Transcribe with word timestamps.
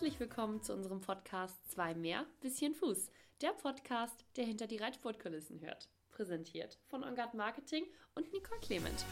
Herzlich 0.00 0.18
willkommen 0.18 0.62
zu 0.62 0.72
unserem 0.72 1.02
Podcast 1.02 1.70
Zwei 1.70 1.94
mehr, 1.94 2.24
bisschen 2.40 2.74
Fuß. 2.74 3.10
Der 3.42 3.50
Podcast, 3.50 4.24
der 4.34 4.46
hinter 4.46 4.66
die 4.66 4.78
Reitsportkulissen 4.78 5.60
hört. 5.60 5.90
Präsentiert 6.08 6.78
von 6.86 7.04
Ongard 7.04 7.34
Marketing 7.34 7.84
und 8.14 8.32
Nicole 8.32 8.60
Clement. 8.60 9.04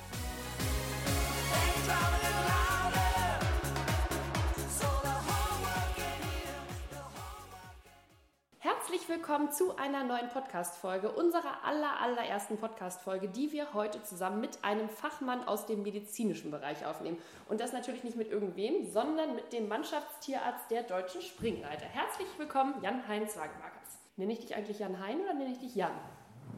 Herzlich 8.88 9.08
willkommen 9.10 9.52
zu 9.52 9.76
einer 9.76 10.02
neuen 10.02 10.30
Podcast-Folge, 10.30 11.12
unserer 11.12 11.62
aller, 11.62 12.00
allerersten 12.00 12.56
Podcast-Folge, 12.56 13.28
die 13.28 13.52
wir 13.52 13.74
heute 13.74 14.02
zusammen 14.02 14.40
mit 14.40 14.64
einem 14.64 14.88
Fachmann 14.88 15.46
aus 15.46 15.66
dem 15.66 15.82
medizinischen 15.82 16.50
Bereich 16.50 16.86
aufnehmen. 16.86 17.18
Und 17.50 17.60
das 17.60 17.74
natürlich 17.74 18.02
nicht 18.02 18.16
mit 18.16 18.30
irgendwem, 18.30 18.90
sondern 18.90 19.34
mit 19.34 19.52
dem 19.52 19.68
Mannschaftstierarzt 19.68 20.70
der 20.70 20.84
deutschen 20.84 21.20
Springreiter. 21.20 21.84
Herzlich 21.84 22.28
willkommen, 22.38 22.76
Jan-Heinz 22.80 23.36
Wagemarkers. 23.36 23.98
Nenne 24.16 24.32
ich 24.32 24.40
dich 24.40 24.56
eigentlich 24.56 24.78
Jan-Hein 24.78 25.20
oder 25.20 25.34
nenne 25.34 25.52
ich 25.52 25.58
dich 25.58 25.74
Jan? 25.74 25.92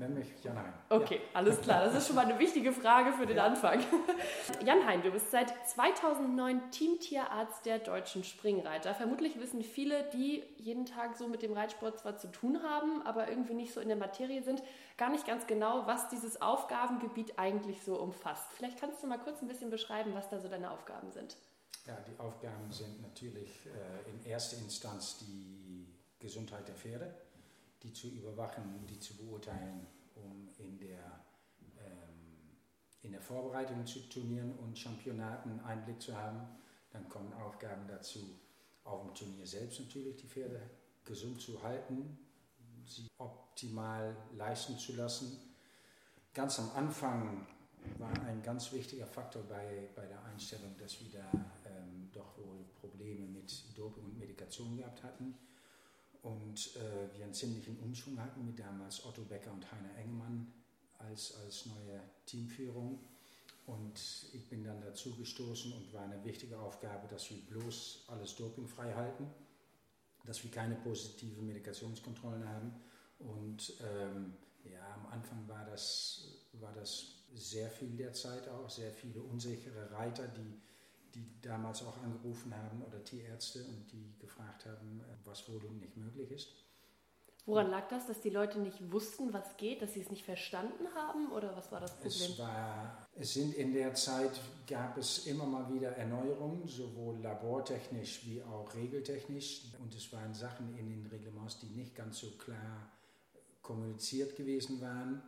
Nenn 0.01 0.15
mich 0.15 0.29
Jan-Hein. 0.43 0.73
Okay, 0.89 1.17
ja. 1.17 1.21
alles 1.35 1.61
klar. 1.61 1.85
Das 1.85 1.95
ist 1.95 2.07
schon 2.07 2.17
mal 2.17 2.25
eine 2.25 2.39
wichtige 2.39 2.73
Frage 2.73 3.13
für 3.13 3.27
den 3.27 3.37
ja. 3.37 3.45
Anfang. 3.45 3.81
Jan-Hein, 4.65 5.03
du 5.03 5.11
bist 5.11 5.31
seit 5.31 5.53
2009 5.69 6.71
Teamtierarzt 6.71 7.67
der 7.67 7.81
deutschen 7.81 8.25
Springreiter. 8.25 8.95
Vermutlich 8.95 9.39
wissen 9.39 9.63
viele, 9.63 10.05
die 10.15 10.43
jeden 10.57 10.87
Tag 10.87 11.17
so 11.17 11.29
mit 11.29 11.43
dem 11.43 11.53
Reitsport 11.53 11.99
zwar 11.99 12.17
zu 12.17 12.33
tun 12.33 12.63
haben, 12.63 13.03
aber 13.03 13.29
irgendwie 13.29 13.53
nicht 13.53 13.75
so 13.75 13.81
in 13.81 13.89
der 13.89 13.99
Materie 13.99 14.43
sind, 14.43 14.63
gar 14.97 15.11
nicht 15.11 15.27
ganz 15.27 15.47
genau, 15.47 15.87
was 15.87 16.09
dieses 16.09 16.41
Aufgabengebiet 16.41 17.39
eigentlich 17.39 17.83
so 17.83 18.01
umfasst. 18.01 18.51
Vielleicht 18.55 18.81
kannst 18.81 19.03
du 19.03 19.07
mal 19.07 19.19
kurz 19.19 19.43
ein 19.43 19.49
bisschen 19.49 19.69
beschreiben, 19.69 20.15
was 20.15 20.31
da 20.31 20.41
so 20.41 20.49
deine 20.49 20.71
Aufgaben 20.71 21.11
sind. 21.11 21.37
Ja, 21.87 21.99
die 22.09 22.19
Aufgaben 22.19 22.73
sind 22.73 23.03
natürlich 23.03 23.67
äh, 23.67 24.11
in 24.11 24.25
erster 24.25 24.57
Instanz 24.57 25.19
die 25.19 25.87
Gesundheit 26.19 26.67
der 26.67 26.75
Pferde 26.75 27.15
die 27.83 27.93
zu 27.93 28.09
überwachen, 28.09 28.87
die 28.87 28.99
zu 28.99 29.17
beurteilen, 29.17 29.87
um 30.15 30.49
in 30.59 30.79
der, 30.79 31.25
ähm, 31.79 32.57
in 33.03 33.13
der 33.13 33.21
Vorbereitung 33.21 33.87
zu 33.87 34.01
Turnieren 34.09 34.53
und 34.59 34.79
Championaten 34.79 35.61
Einblick 35.61 36.01
zu 36.01 36.17
haben. 36.17 36.41
Dann 36.91 37.09
kommen 37.09 37.33
Aufgaben 37.35 37.87
dazu, 37.89 38.39
auf 38.85 39.03
dem 39.03 39.15
Turnier 39.15 39.47
selbst 39.47 39.81
natürlich 39.81 40.17
die 40.17 40.27
Pferde 40.27 40.61
gesund 41.05 41.41
zu 41.41 41.63
halten, 41.63 42.19
sie 42.85 43.09
optimal 43.19 44.17
leisten 44.37 44.77
zu 44.79 44.95
lassen. 44.95 45.55
Ganz 46.35 46.59
am 46.59 46.71
Anfang 46.75 47.47
war 47.99 48.13
ein 48.25 48.43
ganz 48.43 48.73
wichtiger 48.73 49.07
Faktor 49.07 49.43
bei, 49.45 49.89
bei 49.95 50.07
der 50.07 50.23
Einstellung, 50.25 50.77
dass 50.77 51.01
wir 51.01 51.21
da 51.21 51.31
ähm, 51.67 52.11
doch 52.13 52.37
wohl 52.39 52.65
Probleme 52.75 53.27
mit 53.27 53.77
Doping 53.77 54.05
und 54.05 54.19
Medikation 54.19 54.77
gehabt 54.77 55.03
hatten 55.03 55.35
und 56.23 56.77
äh, 56.77 57.17
wir 57.17 57.25
einen 57.25 57.35
ziemlichen 57.35 57.79
Umschwung 57.79 58.21
hatten 58.21 58.45
mit 58.45 58.59
damals 58.59 59.05
Otto 59.05 59.23
Becker 59.23 59.53
und 59.53 59.71
Heiner 59.71 59.97
Engemann 59.97 60.53
als, 60.99 61.35
als 61.37 61.67
neue 61.67 62.01
Teamführung. 62.27 63.01
Und 63.67 64.27
ich 64.33 64.49
bin 64.49 64.65
dann 64.65 64.81
dazu 64.81 65.15
gestoßen 65.17 65.73
und 65.73 65.93
war 65.93 66.03
eine 66.03 66.25
wichtige 66.25 66.59
Aufgabe, 66.59 67.07
dass 67.09 67.31
wir 67.31 67.39
bloß 67.47 68.05
alles 68.09 68.35
dopingfrei 68.35 68.93
halten, 68.95 69.27
dass 70.25 70.43
wir 70.43 70.51
keine 70.51 70.75
positive 70.77 71.41
Medikationskontrollen 71.41 72.49
haben. 72.49 72.73
Und 73.19 73.75
ähm, 73.81 74.35
ja, 74.65 74.95
am 74.95 75.07
Anfang 75.07 75.47
war 75.49 75.65
das, 75.67 76.49
war 76.55 76.73
das 76.73 77.21
sehr 77.33 77.71
viel 77.71 77.97
der 77.97 78.13
Zeit 78.13 78.49
auch, 78.49 78.69
sehr 78.69 78.93
viele 78.93 79.23
unsichere 79.23 79.91
Reiter, 79.93 80.27
die 80.27 80.61
die 81.15 81.41
damals 81.41 81.83
auch 81.83 81.97
angerufen 82.03 82.55
haben 82.55 82.83
oder 82.83 83.03
Tierärzte 83.05 83.65
und 83.65 83.91
die 83.93 84.15
gefragt 84.19 84.67
haben, 84.67 85.01
äh, 85.01 85.05
was 85.25 85.49
wohl 85.49 85.65
und 85.65 85.81
nicht 85.81 85.97
möglich 85.97 86.31
ist. 86.31 86.49
Woran 87.47 87.71
lag 87.71 87.89
das, 87.89 88.07
dass 88.07 88.21
die 88.21 88.31
Leute 88.31 88.61
nicht 88.61 88.93
wussten, 88.93 89.33
was 89.33 89.57
geht, 89.57 89.81
dass 89.81 89.95
sie 89.95 90.03
es 90.03 90.11
nicht 90.11 90.25
verstanden 90.25 90.87
haben 90.95 91.33
oder 91.33 91.57
was 91.57 91.73
war 91.73 91.81
das 91.81 91.93
Problem? 91.95 92.31
Es, 92.31 92.39
war, 92.39 93.09
es 93.17 93.35
sind 93.35 93.55
in 93.55 93.73
der 93.73 93.95
Zeit 93.95 94.39
gab 94.67 94.99
es 94.99 95.27
immer 95.27 95.47
mal 95.47 95.73
wieder 95.73 95.97
Erneuerungen, 95.97 96.69
sowohl 96.69 97.19
labortechnisch 97.21 98.27
wie 98.27 98.43
auch 98.43 98.73
regeltechnisch 98.75 99.73
und 99.83 99.95
es 99.95 100.13
waren 100.13 100.35
Sachen 100.35 100.77
in 100.79 100.91
den 100.91 101.07
Reglements, 101.07 101.59
die 101.61 101.71
nicht 101.71 101.95
ganz 101.95 102.19
so 102.19 102.31
klar 102.33 102.93
kommuniziert 103.63 104.37
gewesen 104.37 104.81
waren 104.81 105.23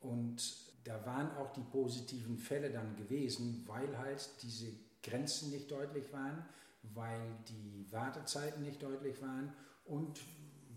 und 0.00 0.66
da 0.84 1.04
waren 1.04 1.36
auch 1.36 1.52
die 1.52 1.62
positiven 1.62 2.38
Fälle 2.38 2.70
dann 2.70 2.94
gewesen, 2.94 3.64
weil 3.66 3.98
halt 3.98 4.28
diese 4.42 4.68
Grenzen 5.06 5.50
nicht 5.50 5.70
deutlich 5.70 6.12
waren, 6.12 6.44
weil 6.94 7.20
die 7.48 7.86
Wartezeiten 7.90 8.62
nicht 8.62 8.82
deutlich 8.82 9.20
waren 9.22 9.52
und 9.84 10.20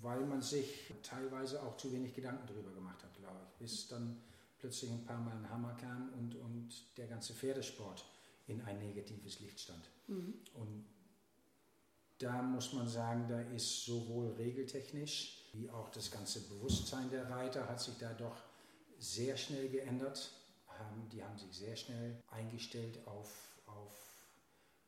weil 0.02 0.22
man 0.22 0.42
sich 0.42 0.94
teilweise 1.04 1.62
auch 1.64 1.76
zu 1.78 1.92
wenig 1.92 2.14
Gedanken 2.14 2.48
darüber 2.48 2.72
gemacht 2.72 3.04
hat, 3.04 3.14
glaube 3.16 3.40
ich, 3.44 3.60
bis 3.60 3.88
dann 3.88 4.22
plötzlich 4.60 4.92
ein 4.92 5.04
paar 5.04 5.20
Mal 5.20 5.36
ein 5.36 5.50
Hammer 5.50 5.76
kam 5.76 6.14
und, 6.14 6.36
und 6.36 6.98
der 6.98 7.08
ganze 7.08 7.34
Pferdesport 7.34 8.06
in 8.48 8.62
ein 8.62 8.80
negatives 8.80 9.40
Licht 9.40 9.60
stand. 9.60 9.90
Mhm. 10.08 10.34
Und 10.54 10.86
da 12.20 12.42
muss 12.42 12.74
man 12.74 12.88
sagen, 12.88 13.28
da 13.28 13.42
ist 13.42 13.86
sowohl 13.86 14.32
regeltechnisch 14.34 15.50
wie 15.54 15.70
auch 15.70 15.90
das 15.90 16.12
ganze 16.12 16.42
Bewusstsein 16.42 17.10
der 17.10 17.30
Reiter 17.30 17.68
hat 17.68 17.80
sich 17.80 17.98
da 17.98 18.14
doch 18.14 18.36
sehr 19.00 19.38
schnell 19.38 19.70
geändert. 19.70 20.32
Die 21.12 21.24
haben 21.24 21.38
sich 21.38 21.52
sehr 21.52 21.76
schnell 21.76 22.22
eingestellt 22.30 23.00
auf, 23.06 23.30
auf 23.30 23.49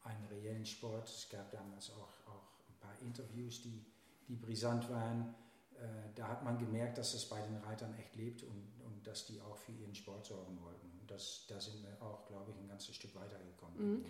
einen 0.04 0.26
reellen 0.28 0.66
Sport. 0.66 1.08
Es 1.08 1.30
gab 1.30 1.52
damals 1.52 1.92
auch, 1.92 2.14
auch 2.28 2.48
ein 2.70 2.80
paar 2.80 3.00
Interviews, 3.02 3.62
die, 3.62 3.86
die 4.28 4.36
brisant 4.36 4.90
waren. 4.90 5.36
Äh, 5.78 6.14
da 6.16 6.28
hat 6.28 6.44
man 6.44 6.58
gemerkt, 6.58 6.98
dass 6.98 7.14
es 7.14 7.28
bei 7.28 7.42
den 7.42 7.58
Reitern 7.58 7.94
echt 7.96 8.16
lebt 8.16 8.44
und, 8.44 8.72
und 8.86 9.06
dass 9.06 9.26
die 9.26 9.42
auch 9.42 9.58
für 9.58 9.72
ihren 9.72 9.96
Sport 9.96 10.26
sorgen 10.26 10.60
wollten. 10.62 10.92
Und 11.00 11.10
das, 11.10 11.46
da 11.48 11.60
sind 11.60 11.82
wir 11.84 12.02
auch, 12.02 12.26
glaube 12.26 12.52
ich, 12.52 12.58
ein 12.58 12.68
ganzes 12.68 12.96
Stück 12.96 13.16
weitergekommen. 13.16 13.94
Mhm. 13.94 14.06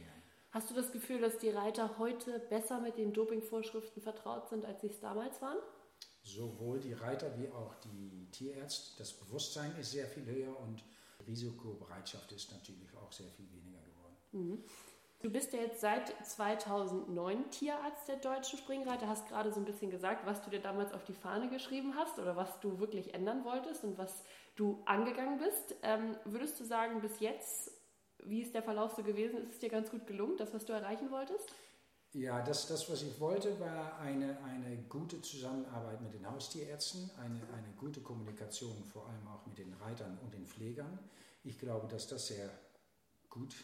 Hast 0.52 0.70
du 0.70 0.74
das 0.74 0.92
Gefühl, 0.92 1.22
dass 1.22 1.38
die 1.38 1.50
Reiter 1.50 1.98
heute 1.98 2.40
besser 2.40 2.82
mit 2.82 2.98
den 2.98 3.14
Dopingvorschriften 3.14 4.02
vertraut 4.02 4.50
sind, 4.50 4.66
als 4.66 4.82
sie 4.82 4.88
es 4.88 5.00
damals 5.00 5.42
waren? 5.42 5.58
Sowohl 6.24 6.80
die 6.80 6.94
Reiter 6.94 7.38
wie 7.40 7.50
auch 7.50 7.74
die 7.76 8.30
Tierärzte. 8.32 8.98
Das 8.98 9.14
Bewusstsein 9.14 9.74
ist 9.78 9.92
sehr 9.92 10.08
viel 10.08 10.26
höher 10.26 10.60
und 10.60 10.84
die 11.20 11.24
Risikobereitschaft 11.24 12.32
ist 12.34 12.52
natürlich 12.52 12.96
auch 12.98 13.12
sehr 13.14 13.30
viel 13.30 13.50
weniger 13.52 13.80
geworden. 13.80 14.18
Mhm. 14.34 14.64
Du 15.22 15.30
bist 15.30 15.54
ja 15.54 15.60
jetzt 15.60 15.82
seit 15.82 16.14
2009 16.26 17.52
Tierarzt 17.52 18.08
der 18.08 18.16
deutschen 18.16 18.58
Springreiter, 18.58 19.08
hast 19.08 19.28
gerade 19.28 19.54
so 19.54 19.60
ein 19.60 19.66
bisschen 19.66 19.92
gesagt, 19.92 20.26
was 20.26 20.42
du 20.42 20.50
dir 20.50 20.60
damals 20.60 20.94
auf 20.94 21.04
die 21.04 21.14
Fahne 21.14 21.48
geschrieben 21.48 21.94
hast 21.96 22.18
oder 22.18 22.36
was 22.36 22.60
du 22.60 22.80
wirklich 22.80 23.14
ändern 23.14 23.46
wolltest 23.46 23.84
und 23.84 24.00
was 24.00 24.24
du 24.56 24.82
angegangen 24.86 25.38
bist. 25.38 25.76
Ähm, 25.84 26.18
würdest 26.26 26.60
du 26.60 26.66
sagen, 26.66 27.02
bis 27.02 27.20
jetzt, 27.20 27.70
wie 28.24 28.42
ist 28.42 28.56
der 28.56 28.64
Verlauf 28.64 28.94
so 28.96 29.04
gewesen? 29.04 29.38
Ist 29.44 29.52
es 29.52 29.60
dir 29.60 29.70
ganz 29.70 29.92
gut 29.92 30.08
gelungen, 30.08 30.38
das, 30.38 30.56
was 30.56 30.66
du 30.66 30.74
erreichen 30.74 31.12
wolltest? 31.12 31.54
Ja, 32.14 32.42
das, 32.42 32.68
das 32.68 32.90
was 32.90 33.04
ich 33.04 33.20
wollte, 33.20 33.60
war 33.60 34.00
eine, 34.00 34.40
eine 34.44 34.76
gute 34.90 35.22
Zusammenarbeit 35.22 36.02
mit 36.02 36.14
den 36.14 36.30
Haustierärzten, 36.30 37.12
eine, 37.18 37.42
eine 37.54 37.72
gute 37.78 38.02
Kommunikation 38.02 38.84
vor 38.92 39.08
allem 39.08 39.28
auch 39.28 39.46
mit 39.46 39.60
den 39.60 39.72
Reitern 39.74 40.18
und 40.24 40.34
den 40.34 40.48
Pflegern. 40.48 40.98
Ich 41.44 41.60
glaube, 41.60 41.88
dass 41.88 42.08
das 42.08 42.28
sehr 42.28 42.50
gut 43.30 43.56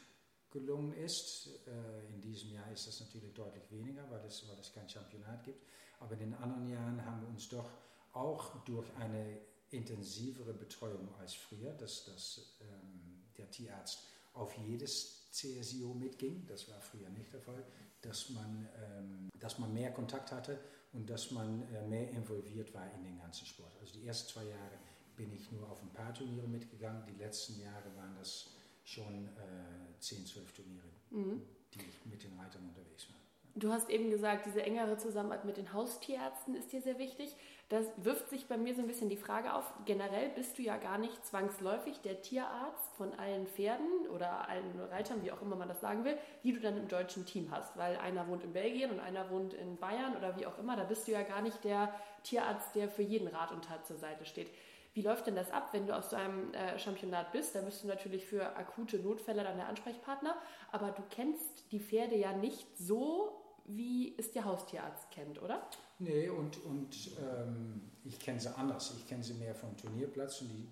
gelungen 0.51 0.93
ist. 0.93 1.49
Äh, 1.67 2.13
in 2.13 2.21
diesem 2.21 2.53
Jahr 2.53 2.71
ist 2.71 2.87
das 2.87 2.99
natürlich 2.99 3.33
deutlich 3.33 3.69
weniger, 3.71 4.09
weil 4.09 4.23
es, 4.25 4.47
weil 4.47 4.59
es 4.59 4.73
kein 4.73 4.87
Championat 4.87 5.43
gibt. 5.43 5.65
Aber 5.99 6.13
in 6.13 6.19
den 6.19 6.33
anderen 6.35 6.67
Jahren 6.67 7.05
haben 7.05 7.21
wir 7.21 7.27
uns 7.29 7.49
doch 7.49 7.69
auch 8.13 8.63
durch 8.65 8.87
eine 8.97 9.39
intensivere 9.69 10.53
Betreuung 10.53 11.09
als 11.19 11.33
früher, 11.33 11.73
dass, 11.73 12.05
dass 12.05 12.57
ähm, 12.61 13.23
der 13.37 13.49
Tierarzt 13.51 13.99
auf 14.33 14.55
jedes 14.57 15.29
CSIO 15.31 15.93
mitging, 15.93 16.45
das 16.47 16.69
war 16.69 16.79
früher 16.79 17.09
nicht 17.09 17.33
der 17.33 17.41
Fall, 17.41 17.63
dass 18.01 18.29
man, 18.29 18.69
ähm, 18.83 19.29
dass 19.39 19.59
man 19.59 19.73
mehr 19.73 19.91
Kontakt 19.91 20.31
hatte 20.31 20.59
und 20.93 21.09
dass 21.09 21.31
man 21.31 21.67
äh, 21.73 21.85
mehr 21.87 22.09
involviert 22.11 22.73
war 22.73 22.89
in 22.93 23.03
den 23.03 23.17
ganzen 23.17 23.45
Sport. 23.45 23.75
Also 23.79 23.99
die 23.99 24.07
ersten 24.07 24.29
zwei 24.29 24.45
Jahre 24.45 24.79
bin 25.15 25.33
ich 25.33 25.51
nur 25.51 25.69
auf 25.69 25.81
ein 25.81 25.91
paar 25.91 26.13
Turniere 26.13 26.47
mitgegangen, 26.47 27.03
die 27.07 27.17
letzten 27.17 27.59
Jahre 27.59 27.95
waren 27.95 28.15
das 28.17 28.51
schon 28.87 29.27
äh, 29.27 29.99
10, 29.99 30.25
12 30.25 30.53
Turniere, 30.53 30.87
mhm. 31.09 31.41
die 31.73 31.79
ich 31.79 32.05
mit 32.05 32.23
den 32.23 32.33
Reitern 32.39 32.63
unterwegs 32.69 33.09
war. 33.09 33.17
Du 33.55 33.73
hast 33.73 33.89
eben 33.89 34.11
gesagt, 34.11 34.45
diese 34.45 34.61
engere 34.61 34.97
Zusammenarbeit 34.97 35.43
mit 35.43 35.57
den 35.57 35.73
Haustierärzten 35.73 36.55
ist 36.55 36.71
dir 36.71 36.81
sehr 36.81 36.99
wichtig. 36.99 37.35
Das 37.69 37.85
wirft 37.97 38.29
sich 38.29 38.45
bei 38.45 38.55
mir 38.55 38.75
so 38.75 38.81
ein 38.81 38.87
bisschen 38.87 39.09
die 39.09 39.17
Frage 39.17 39.53
auf. 39.53 39.65
Generell 39.85 40.29
bist 40.29 40.57
du 40.57 40.61
ja 40.61 40.77
gar 40.77 40.99
nicht 40.99 41.25
zwangsläufig 41.25 41.99
der 42.01 42.21
Tierarzt 42.21 42.95
von 42.95 43.13
allen 43.15 43.47
Pferden 43.47 44.07
oder 44.13 44.47
allen 44.47 44.79
Reitern, 44.91 45.23
wie 45.23 45.31
auch 45.31 45.41
immer 45.41 45.55
man 45.55 45.67
das 45.67 45.81
sagen 45.81 46.05
will, 46.05 46.17
die 46.43 46.53
du 46.53 46.59
dann 46.59 46.77
im 46.77 46.87
deutschen 46.87 47.25
Team 47.25 47.49
hast. 47.49 47.75
Weil 47.75 47.97
einer 47.97 48.27
wohnt 48.27 48.43
in 48.43 48.53
Belgien 48.53 48.91
und 48.91 48.99
einer 48.99 49.29
wohnt 49.31 49.55
in 49.55 49.75
Bayern 49.77 50.15
oder 50.15 50.37
wie 50.37 50.45
auch 50.45 50.59
immer. 50.59 50.77
Da 50.77 50.83
bist 50.83 51.07
du 51.07 51.11
ja 51.11 51.23
gar 51.23 51.41
nicht 51.41 51.63
der 51.63 51.93
Tierarzt, 52.23 52.75
der 52.75 52.87
für 52.89 53.01
jeden 53.01 53.27
Rat 53.27 53.51
und 53.51 53.65
Tat 53.65 53.87
zur 53.87 53.97
Seite 53.97 54.25
steht. 54.25 54.49
Wie 54.97 55.03
läuft 55.03 55.27
denn 55.27 55.35
das 55.35 55.51
ab, 55.51 55.69
wenn 55.73 55.85
du 55.85 55.95
aus 55.95 56.09
so 56.09 56.15
einem 56.15 56.51
äh, 56.55 56.79
Championat 56.79 57.31
bist? 57.31 57.53
Da 57.53 57.61
bist 57.61 57.83
du 57.83 57.87
natürlich 57.87 58.25
für 58.25 58.55
akute 58.55 58.97
Notfälle 58.97 59.43
dann 59.43 59.55
der 59.57 59.67
Ansprechpartner, 59.67 60.35
aber 60.71 60.89
du 60.89 61.03
kennst 61.11 61.71
die 61.71 61.79
Pferde 61.79 62.15
ja 62.15 62.35
nicht 62.35 62.65
so, 62.79 63.39
wie 63.65 64.15
es 64.17 64.31
der 64.31 64.45
Haustierarzt 64.45 65.11
kennt, 65.11 65.39
oder? 65.39 65.69
Nee, 65.99 66.29
und, 66.29 66.65
und 66.65 67.11
ähm, 67.21 67.91
ich 68.05 68.19
kenne 68.19 68.39
sie 68.39 68.49
anders. 68.57 68.95
Ich 68.97 69.07
kenne 69.07 69.23
sie 69.23 69.35
mehr 69.35 69.53
vom 69.53 69.77
Turnierplatz 69.77 70.41
und 70.41 70.49
die 70.49 70.67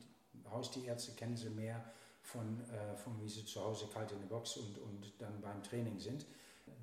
Haustierärzte 0.49 1.11
kennen 1.11 1.37
sie 1.37 1.51
mehr 1.51 1.85
von, 2.23 2.61
äh, 2.71 2.95
von 2.95 3.21
wie 3.21 3.29
sie 3.29 3.45
zu 3.45 3.63
Hause 3.63 3.85
kalt 3.93 4.11
in 4.11 4.21
der 4.21 4.27
Box 4.27 4.57
und, 4.57 4.79
und 4.79 5.13
dann 5.19 5.39
beim 5.39 5.61
Training 5.61 5.99
sind. 5.99 6.25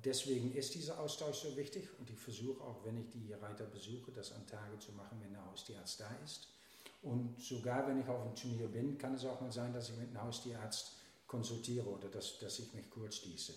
Deswegen 0.05 0.53
ist 0.53 0.75
dieser 0.75 0.97
Austausch 0.97 1.39
so 1.39 1.57
wichtig 1.57 1.89
und 1.99 2.09
ich 2.09 2.19
versuche 2.19 2.63
auch, 2.63 2.85
wenn 2.85 2.95
ich 2.95 3.09
die 3.09 3.33
Reiter 3.33 3.65
besuche, 3.65 4.13
das 4.13 4.31
an 4.31 4.47
Tage 4.47 4.79
zu 4.79 4.93
machen, 4.93 5.19
wenn 5.21 5.33
der 5.33 5.45
Haustierarzt 5.45 5.99
da 5.99 6.09
ist. 6.23 6.47
Und 7.03 7.39
sogar 7.39 7.87
wenn 7.87 7.99
ich 7.99 8.07
auf 8.07 8.21
einem 8.21 8.35
Turnier 8.35 8.67
bin, 8.67 8.97
kann 8.97 9.13
es 9.13 9.25
auch 9.25 9.39
mal 9.41 9.51
sein, 9.51 9.73
dass 9.73 9.89
ich 9.89 9.97
mit 9.97 10.09
einem 10.09 10.23
Haustierarzt 10.23 10.93
konsultiere 11.27 11.87
oder 11.87 12.07
dass, 12.07 12.39
dass 12.39 12.59
ich 12.59 12.73
mich 12.73 12.89
kurz 12.89 13.17
schließe. 13.17 13.53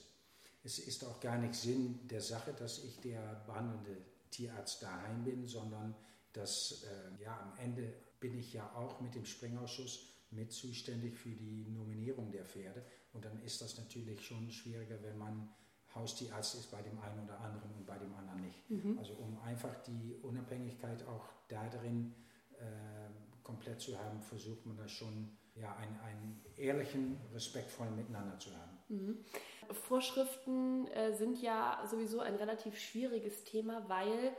Es 0.65 0.81
ist 0.81 1.05
auch 1.05 1.21
gar 1.21 1.39
nicht 1.39 1.55
Sinn 1.55 2.01
der 2.09 2.21
Sache, 2.21 2.53
dass 2.53 2.83
ich 2.83 2.99
der 3.01 3.45
behandelnde 3.47 3.97
Tierarzt 4.31 4.83
daheim 4.83 5.23
bin, 5.23 5.47
sondern 5.47 5.95
dass 6.33 6.85
äh, 6.85 7.23
ja, 7.23 7.39
am 7.41 7.57
Ende 7.65 7.93
bin 8.19 8.37
ich 8.37 8.53
ja 8.53 8.69
auch 8.75 9.01
mit 9.01 9.15
dem 9.15 9.25
Springausschuss 9.25 10.09
mit 10.31 10.53
zuständig 10.53 11.17
für 11.17 11.31
die 11.31 11.67
Nominierung 11.69 12.33
der 12.33 12.45
Pferde. 12.45 12.85
Und 13.13 13.25
dann 13.25 13.41
ist 13.43 13.63
das 13.63 13.79
natürlich 13.79 14.21
schon 14.27 14.51
schwieriger, 14.51 15.01
wenn 15.03 15.17
man 15.19 15.49
Haustierarzt 15.95 16.57
ist 16.57 16.71
bei 16.71 16.83
dem 16.83 16.99
einen 16.99 17.25
oder 17.25 17.41
anderen 17.41 17.73
und 17.75 17.87
bei 17.87 17.97
dem 17.97 18.13
anderen 18.15 18.43
nicht. 18.43 18.71
Mhm. 18.71 18.99
Also 18.99 19.15
um 19.15 19.39
einfach 19.41 19.75
die 19.85 20.15
Unabhängigkeit 20.23 21.07
auch 21.07 21.25
darin 21.49 22.15
äh, 22.59 23.09
komplett 23.47 23.81
zu 23.81 23.97
haben, 23.97 24.21
versucht 24.21 24.67
man 24.67 24.77
das 24.77 24.91
schon, 24.91 25.39
ja, 25.55 25.75
einen, 25.77 25.99
einen 26.01 26.45
ehrlichen, 26.57 27.21
respektvollen 27.33 27.95
Miteinander 27.95 28.39
zu 28.39 28.51
haben. 28.51 28.79
Mhm. 28.89 29.25
Vorschriften 29.71 30.89
äh, 30.89 31.13
sind 31.15 31.41
ja 31.41 31.83
sowieso 31.89 32.21
ein 32.21 32.35
relativ 32.35 32.79
schwieriges 32.79 33.45
Thema, 33.45 33.89
weil 33.89 34.37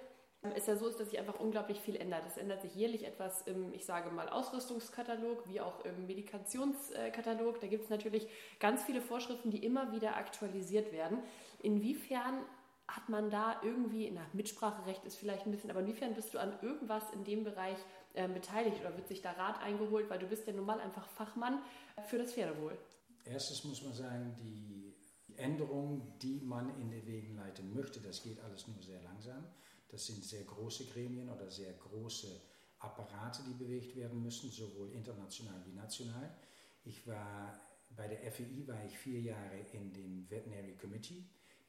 es 0.55 0.67
ja 0.67 0.75
so 0.75 0.87
ist, 0.87 0.99
dass 0.99 1.09
sich 1.09 1.19
einfach 1.19 1.39
unglaublich 1.39 1.79
viel 1.79 1.95
ändert. 1.95 2.23
Es 2.27 2.37
ändert 2.37 2.61
sich 2.61 2.75
jährlich 2.75 3.05
etwas 3.05 3.41
im, 3.47 3.73
ich 3.73 3.85
sage 3.85 4.11
mal, 4.11 4.29
Ausrüstungskatalog, 4.29 5.47
wie 5.47 5.59
auch 5.61 5.83
im 5.83 6.05
Medikationskatalog. 6.05 7.59
Da 7.59 7.67
gibt 7.67 7.85
es 7.85 7.89
natürlich 7.89 8.27
ganz 8.59 8.83
viele 8.83 9.01
Vorschriften, 9.01 9.49
die 9.49 9.65
immer 9.65 9.91
wieder 9.93 10.15
aktualisiert 10.15 10.91
werden. 10.91 11.19
Inwiefern 11.63 12.45
hat 12.87 13.09
man 13.09 13.29
da 13.29 13.59
irgendwie, 13.63 14.09
na, 14.11 14.21
Mitspracherecht 14.33 15.03
ist 15.03 15.17
vielleicht 15.17 15.45
ein 15.45 15.51
bisschen, 15.51 15.71
aber 15.71 15.81
inwiefern 15.81 16.13
bist 16.13 16.33
du 16.33 16.37
an 16.37 16.57
irgendwas 16.61 17.03
in 17.11 17.23
dem 17.25 17.43
Bereich 17.43 17.77
äh, 18.13 18.27
beteiligt 18.27 18.79
oder 18.81 18.95
wird 18.95 19.07
sich 19.07 19.21
da 19.21 19.31
Rat 19.31 19.61
eingeholt, 19.61 20.09
weil 20.09 20.19
du 20.19 20.27
bist 20.27 20.47
ja 20.47 20.53
nun 20.53 20.65
mal 20.65 20.79
einfach 20.79 21.07
Fachmann 21.07 21.61
für 22.07 22.17
das 22.17 22.33
Pferdewohl? 22.33 22.77
Erstens 23.25 23.63
muss 23.63 23.83
man 23.83 23.93
sagen, 23.93 24.35
die 24.39 24.95
Änderungen, 25.35 26.17
die 26.21 26.41
man 26.41 26.69
in 26.79 26.89
den 26.89 27.05
Wegen 27.05 27.35
leiten 27.35 27.73
möchte, 27.73 27.99
das 27.99 28.23
geht 28.23 28.39
alles 28.41 28.67
nur 28.67 28.81
sehr 28.81 29.01
langsam. 29.03 29.43
Das 29.89 30.05
sind 30.05 30.23
sehr 30.23 30.43
große 30.43 30.85
Gremien 30.87 31.29
oder 31.29 31.49
sehr 31.49 31.73
große 31.73 32.41
Apparate, 32.79 33.43
die 33.47 33.53
bewegt 33.53 33.95
werden 33.95 34.21
müssen, 34.21 34.51
sowohl 34.51 34.91
international 34.91 35.61
wie 35.65 35.73
national. 35.73 36.35
Ich 36.83 37.07
war 37.07 37.59
bei 37.95 38.07
der 38.07 38.31
FEI 38.31 38.67
war 38.67 38.83
ich 38.85 38.97
vier 38.97 39.21
Jahre 39.21 39.59
in 39.71 39.93
dem 39.93 40.29
Veterinary 40.29 40.75
Committee. 40.75 41.25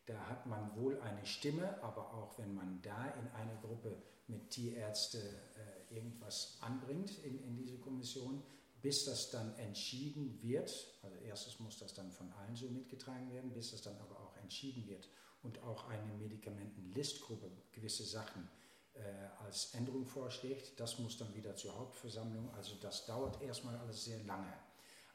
Da 0.06 0.18
hat 0.28 0.46
man 0.46 0.74
wohl 0.76 1.00
eine 1.00 1.24
Stimme, 1.24 1.82
aber 1.82 2.12
auch 2.14 2.38
wenn 2.38 2.54
man 2.54 2.80
da 2.82 3.08
in 3.20 3.28
einer 3.28 3.54
Gruppe 3.60 4.02
mit 4.26 4.50
Tierärzte 4.50 5.18
äh, 5.18 5.77
irgendwas 5.90 6.58
anbringt 6.60 7.18
in, 7.24 7.42
in 7.42 7.56
diese 7.56 7.78
Kommission, 7.78 8.42
bis 8.80 9.04
das 9.04 9.30
dann 9.30 9.54
entschieden 9.56 10.40
wird, 10.42 10.70
also 11.02 11.16
erstes 11.18 11.58
muss 11.58 11.78
das 11.78 11.94
dann 11.94 12.12
von 12.12 12.30
allen 12.32 12.54
so 12.54 12.68
mitgetragen 12.68 13.30
werden, 13.32 13.52
bis 13.52 13.72
das 13.72 13.82
dann 13.82 13.96
aber 13.98 14.18
auch 14.20 14.36
entschieden 14.36 14.86
wird 14.86 15.08
und 15.42 15.62
auch 15.62 15.88
eine 15.88 16.12
Medikamentenlistgruppe 16.14 17.50
gewisse 17.72 18.04
Sachen 18.04 18.48
äh, 18.94 19.44
als 19.44 19.74
Änderung 19.74 20.06
vorschlägt. 20.06 20.78
Das 20.78 20.98
muss 20.98 21.16
dann 21.16 21.34
wieder 21.34 21.54
zur 21.56 21.76
Hauptversammlung. 21.76 22.50
Also 22.54 22.76
das 22.80 23.06
dauert 23.06 23.40
erstmal 23.42 23.76
alles 23.78 24.04
sehr 24.04 24.22
lange. 24.24 24.52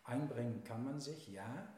Einbringen 0.04 0.64
kann 0.64 0.84
man 0.84 1.00
sich, 1.00 1.28
ja, 1.30 1.74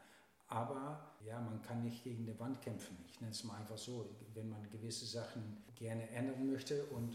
aber 0.48 1.16
ja, 1.24 1.40
man 1.40 1.62
kann 1.62 1.82
nicht 1.82 2.04
gegen 2.04 2.24
die 2.24 2.38
Wand 2.38 2.60
kämpfen. 2.62 2.96
Ich 3.08 3.20
nenne 3.20 3.32
es 3.32 3.44
mal 3.44 3.56
einfach 3.56 3.78
so, 3.78 4.08
wenn 4.34 4.48
man 4.48 4.68
gewisse 4.70 5.06
Sachen 5.06 5.64
gerne 5.74 6.08
ändern 6.10 6.46
möchte 6.46 6.86
und, 6.86 7.05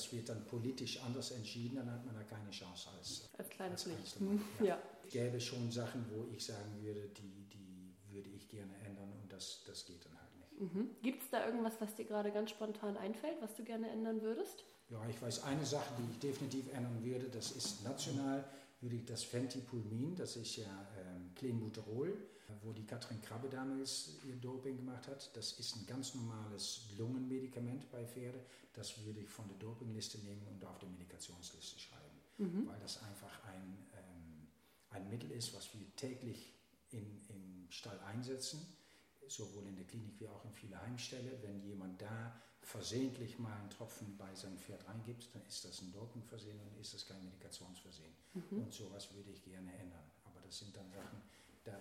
das 0.00 0.10
wird 0.14 0.30
dann 0.30 0.46
politisch 0.46 0.98
anders 1.02 1.30
entschieden, 1.32 1.76
dann 1.76 1.90
hat 1.90 2.06
man 2.06 2.14
da 2.14 2.22
keine 2.22 2.50
Chance 2.50 2.88
als, 2.96 3.28
als 3.36 3.50
kleines 3.50 3.84
Licht. 3.84 4.16
Ja. 4.60 4.66
ja. 4.66 4.78
Es 5.04 5.12
gäbe 5.12 5.38
schon 5.38 5.70
Sachen, 5.70 6.06
wo 6.10 6.26
ich 6.32 6.42
sagen 6.42 6.82
würde, 6.82 7.08
die, 7.08 7.46
die 7.52 7.94
würde 8.10 8.30
ich 8.30 8.48
gerne 8.48 8.72
ändern 8.86 9.12
und 9.20 9.30
das, 9.30 9.62
das 9.66 9.84
geht 9.84 10.06
dann 10.06 10.18
halt 10.18 10.34
nicht. 10.38 10.74
Mhm. 10.74 10.90
Gibt 11.02 11.22
es 11.22 11.28
da 11.28 11.44
irgendwas, 11.44 11.74
was 11.80 11.94
dir 11.94 12.06
gerade 12.06 12.32
ganz 12.32 12.50
spontan 12.50 12.96
einfällt, 12.96 13.42
was 13.42 13.54
du 13.56 13.62
gerne 13.62 13.90
ändern 13.90 14.22
würdest? 14.22 14.64
Ja, 14.88 15.06
ich 15.08 15.20
weiß 15.20 15.44
eine 15.44 15.66
Sache, 15.66 15.92
die 15.98 16.10
ich 16.12 16.18
definitiv 16.18 16.72
ändern 16.72 17.04
würde, 17.04 17.28
das 17.28 17.52
ist 17.52 17.84
national, 17.84 18.42
würde 18.80 18.96
ich 18.96 19.04
das 19.04 19.22
Fentipulmin, 19.22 20.16
das 20.16 20.36
ist 20.36 20.56
ja 20.56 20.88
ähm, 20.98 21.34
Clenbuterol, 21.34 22.16
wo 22.62 22.72
die 22.72 22.84
Katrin 22.84 23.20
Krabbe 23.20 23.48
damals 23.48 24.18
ihr 24.24 24.36
Doping 24.36 24.76
gemacht 24.76 25.06
hat. 25.08 25.34
Das 25.36 25.52
ist 25.54 25.76
ein 25.76 25.86
ganz 25.86 26.14
normales 26.14 26.88
Lungenmedikament 26.96 27.90
bei 27.90 28.04
Pferde. 28.06 28.40
Das 28.72 29.04
würde 29.04 29.20
ich 29.20 29.28
von 29.28 29.48
der 29.48 29.56
Dopingliste 29.58 30.18
nehmen 30.18 30.46
und 30.48 30.64
auf 30.64 30.78
der 30.78 30.88
Medikationsliste 30.88 31.78
schreiben, 31.78 32.18
mhm. 32.38 32.66
weil 32.66 32.78
das 32.80 33.02
einfach 33.02 33.44
ein, 33.44 33.86
ähm, 33.94 34.48
ein 34.90 35.08
Mittel 35.08 35.30
ist, 35.32 35.54
was 35.54 35.72
wir 35.74 35.84
täglich 35.96 36.52
in, 36.90 37.20
im 37.28 37.66
Stall 37.70 37.98
einsetzen, 38.00 38.60
sowohl 39.26 39.66
in 39.66 39.76
der 39.76 39.86
Klinik 39.86 40.18
wie 40.18 40.28
auch 40.28 40.44
in 40.44 40.52
vielen 40.52 40.80
Heimstelle. 40.80 41.38
Wenn 41.42 41.62
jemand 41.62 42.00
da 42.00 42.34
versehentlich 42.62 43.38
mal 43.38 43.56
einen 43.56 43.70
Tropfen 43.70 44.16
bei 44.16 44.34
seinem 44.34 44.58
Pferd 44.58 44.86
reingibt, 44.86 45.34
dann 45.34 45.42
ist 45.46 45.64
das 45.64 45.80
ein 45.80 45.92
Dopingversehen 45.92 46.60
und 46.60 46.80
ist 46.80 46.94
das 46.94 47.06
kein 47.06 47.22
Medikationsversehen. 47.24 48.12
Mhm. 48.34 48.62
Und 48.62 48.72
sowas 48.72 49.12
würde 49.14 49.30
ich 49.30 49.42
gerne 49.42 49.72
ändern. 49.78 50.04
Aber 50.24 50.40
das 50.40 50.58
sind 50.58 50.76
dann 50.76 50.90
Sachen, 50.90 51.20
da 51.64 51.72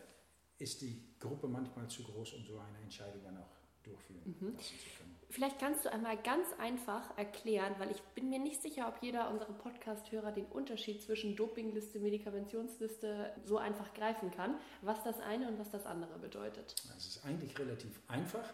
ist 0.60 0.82
die 0.82 1.02
Gruppe 1.20 1.48
manchmal 1.48 1.88
zu 1.88 2.04
groß, 2.04 2.34
um 2.34 2.46
so 2.46 2.60
eine 2.60 2.78
Entscheidung 2.84 3.24
dann 3.24 3.38
auch 3.38 3.60
durchführen 3.84 4.36
mhm. 4.40 4.58
zu 4.60 4.74
können. 4.98 5.16
Vielleicht 5.32 5.60
kannst 5.60 5.86
du 5.86 5.92
einmal 5.92 6.18
ganz 6.18 6.48
einfach 6.58 7.16
erklären, 7.18 7.76
weil 7.78 7.92
ich 7.92 8.02
bin 8.16 8.30
mir 8.30 8.40
nicht 8.40 8.62
sicher, 8.64 8.88
ob 8.88 9.02
jeder 9.04 9.30
unserer 9.30 9.54
Podcast-Hörer 9.54 10.32
den 10.32 10.48
Unterschied 10.48 11.04
zwischen 11.04 11.36
Dopingliste, 11.36 12.00
Medikationsliste 12.00 13.32
so 13.46 13.58
einfach 13.58 13.94
greifen 13.94 14.32
kann, 14.32 14.56
was 14.82 15.04
das 15.04 15.20
eine 15.20 15.48
und 15.48 15.60
was 15.60 15.70
das 15.70 15.86
andere 15.86 16.18
bedeutet. 16.18 16.76
Es 16.98 17.06
ist 17.06 17.26
eigentlich 17.26 17.58
relativ 17.60 18.02
einfach. 18.08 18.54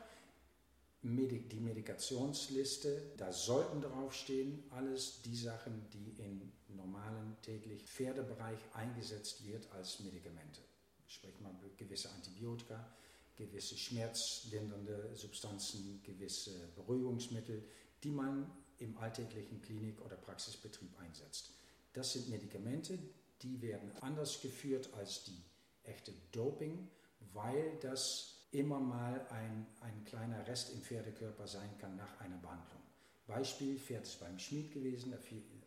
Die 1.01 1.60
Medikationsliste, 1.60 3.13
da 3.15 3.32
sollten 3.32 3.80
draufstehen 3.80 4.63
alles 4.72 5.22
die 5.22 5.36
Sachen, 5.36 5.88
die 5.94 6.15
im 6.18 6.51
normalen 6.75 7.38
täglich 7.41 7.86
Pferdebereich 7.86 8.60
eingesetzt 8.74 9.46
wird 9.46 9.72
als 9.72 10.00
Medikamente 10.00 10.62
spricht 11.08 11.42
man 11.42 11.58
gewisse 11.78 12.10
Antibiotika, 12.12 12.94
gewisse 13.36 13.78
schmerzlindernde 13.78 15.16
Substanzen, 15.16 16.02
gewisse 16.04 16.70
Beruhigungsmittel, 16.76 17.64
die 18.04 18.12
man 18.12 18.52
im 18.80 18.98
alltäglichen 18.98 19.62
Klinik- 19.62 20.02
oder 20.02 20.16
Praxisbetrieb 20.16 20.98
einsetzt. 21.00 21.52
Das 21.94 22.14
sind 22.14 22.30
Medikamente, 22.30 23.00
die 23.42 23.62
werden 23.62 23.92
anders 24.02 24.42
geführt 24.42 24.94
als 24.94 25.24
die 25.24 25.42
echte 25.84 26.14
Doping, 26.32 26.90
weil 27.34 27.78
das 27.82 28.36
immer 28.52 28.80
mal 28.80 29.26
ein, 29.30 29.68
ein 29.82 30.06
kleiner 30.06 30.46
Rest 30.48 30.74
im 30.74 30.82
Pferdekörper 30.82 31.48
sein 31.48 31.78
kann 31.80 31.96
nach 31.96 32.20
einer 32.20 32.38
Behandlung. 32.38 32.82
Beispiel, 33.28 33.78
Pferd 33.80 34.06
ist 34.06 34.20
beim 34.20 34.38
Schmied 34.40 34.72
gewesen 34.72 35.14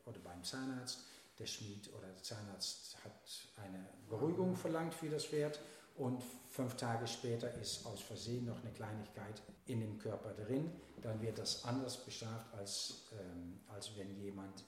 oder 0.06 0.18
beim 0.20 0.44
Zahnarzt 0.44 1.04
der 1.38 1.46
Schmied 1.46 1.92
oder 1.94 2.08
der 2.08 2.22
Zahnarzt 2.22 2.96
hat 3.04 3.48
eine 3.56 3.88
Beruhigung 4.08 4.56
verlangt 4.56 4.94
für 4.94 5.08
das 5.08 5.26
Pferd 5.26 5.60
und 5.96 6.22
fünf 6.50 6.76
Tage 6.76 7.06
später 7.06 7.52
ist 7.54 7.84
aus 7.86 8.00
Versehen 8.00 8.46
noch 8.46 8.60
eine 8.62 8.72
Kleinigkeit 8.72 9.42
in 9.66 9.80
dem 9.80 9.98
Körper 9.98 10.32
drin, 10.32 10.70
dann 11.02 11.20
wird 11.20 11.38
das 11.38 11.64
anders 11.64 12.04
bestraft, 12.04 12.52
als, 12.54 13.08
ähm, 13.20 13.60
als 13.68 13.96
wenn 13.96 14.16
jemand 14.20 14.64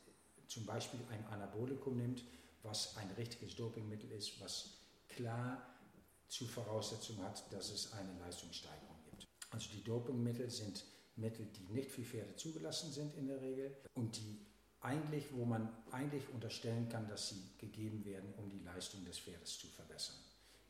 zum 0.47 0.67
Beispiel 0.67 1.01
ein 1.11 1.25
Anabolikum 1.27 1.97
nimmt, 1.97 2.25
was 2.63 2.97
ein 2.97 3.11
richtiges 3.13 3.57
Dopingmittel 3.57 4.11
ist, 4.13 4.41
was 4.41 4.81
klar 5.09 5.67
zur 6.29 6.49
Voraussetzung 6.49 7.23
hat, 7.23 7.53
dass 7.53 7.71
es 7.71 7.93
eine 7.93 8.19
Leistungssteigerung 8.19 8.99
gibt. 9.11 9.27
Also 9.51 9.71
die 9.73 9.83
Dopingmittel 9.83 10.51
sind 10.51 10.85
Mittel, 11.17 11.47
die 11.47 11.73
nicht 11.73 11.91
für 11.91 12.03
Pferde 12.03 12.37
zugelassen 12.37 12.93
sind 12.93 13.15
in 13.17 13.27
der 13.27 13.41
Regel 13.41 13.77
und 13.95 14.17
die 14.17 14.47
eigentlich, 14.81 15.27
wo 15.33 15.45
man 15.45 15.69
eigentlich 15.91 16.29
unterstellen 16.33 16.89
kann, 16.89 17.07
dass 17.09 17.29
sie 17.29 17.43
gegeben 17.59 18.05
werden, 18.05 18.33
um 18.39 18.49
die 18.49 18.61
Leistung 18.61 19.05
des 19.05 19.19
Pferdes 19.19 19.59
zu 19.59 19.67
verbessern. 19.69 20.17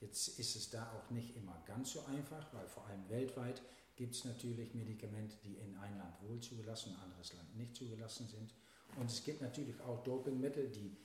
Jetzt 0.01 0.39
ist 0.39 0.57
es 0.57 0.71
da 0.71 0.91
auch 0.93 1.11
nicht 1.11 1.37
immer 1.37 1.63
ganz 1.67 1.93
so 1.93 2.05
einfach, 2.07 2.53
weil 2.53 2.67
vor 2.67 2.87
allem 2.87 3.09
weltweit 3.09 3.63
gibt 3.97 4.15
es 4.15 4.25
natürlich 4.25 4.75
Medikamente, 4.75 5.37
die 5.45 5.57
in 5.57 5.77
ein 5.77 5.99
Land 5.99 6.21
wohl 6.23 6.41
zugelassen, 6.41 6.91
in 6.91 6.97
ein 6.97 7.03
anderes 7.03 7.35
Land 7.35 7.55
nicht 7.57 7.77
zugelassen 7.77 8.27
sind. 8.27 8.55
Und 8.97 9.11
es 9.11 9.23
gibt 9.23 9.43
natürlich 9.43 9.79
auch 9.83 10.03
Dopingmittel, 10.03 10.71
die, 10.71 10.97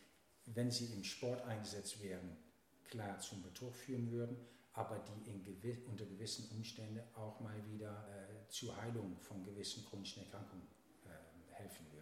wenn 0.46 0.72
sie 0.72 0.86
im 0.86 1.04
Sport 1.04 1.44
eingesetzt 1.44 2.02
werden, 2.02 2.38
klar 2.86 3.20
zum 3.20 3.44
Betrug 3.44 3.76
führen 3.76 4.10
würden, 4.12 4.38
aber 4.74 5.00
die 5.00 5.30
in 5.30 5.44
gewiss, 5.44 5.78
unter 5.88 6.06
gewissen 6.06 6.50
Umständen 6.56 7.02
auch 7.16 7.40
mal 7.40 7.56
wieder 7.72 8.08
äh, 8.10 8.50
zur 8.50 8.76
Heilung 8.78 9.18
von 9.20 9.44
gewissen 9.44 9.86
chronischen 9.86 10.24
Erkrankungen 10.24 10.68
äh, 11.06 11.54
helfen 11.54 11.86
würden. 11.92 11.95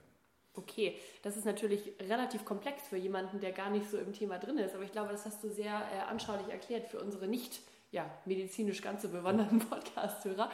Okay, 0.55 0.95
das 1.23 1.35
ist 1.35 1.45
natürlich 1.45 1.93
relativ 1.99 2.45
komplex 2.45 2.87
für 2.87 2.97
jemanden, 2.97 3.39
der 3.39 3.51
gar 3.51 3.71
nicht 3.71 3.89
so 3.89 3.97
im 3.97 4.13
Thema 4.13 4.37
drin 4.37 4.59
ist, 4.59 4.75
aber 4.75 4.83
ich 4.83 4.91
glaube, 4.91 5.11
das 5.11 5.25
hast 5.25 5.43
du 5.43 5.49
sehr 5.49 5.81
äh, 5.91 6.01
anschaulich 6.09 6.49
erklärt 6.49 6.87
für 6.87 6.99
unsere 6.99 7.27
nicht 7.27 7.61
ja, 7.91 8.09
medizinisch 8.25 8.81
ganz 8.81 9.01
so 9.03 9.09
bewanderten 9.09 9.59
Podcast-Hörer. 9.69 10.49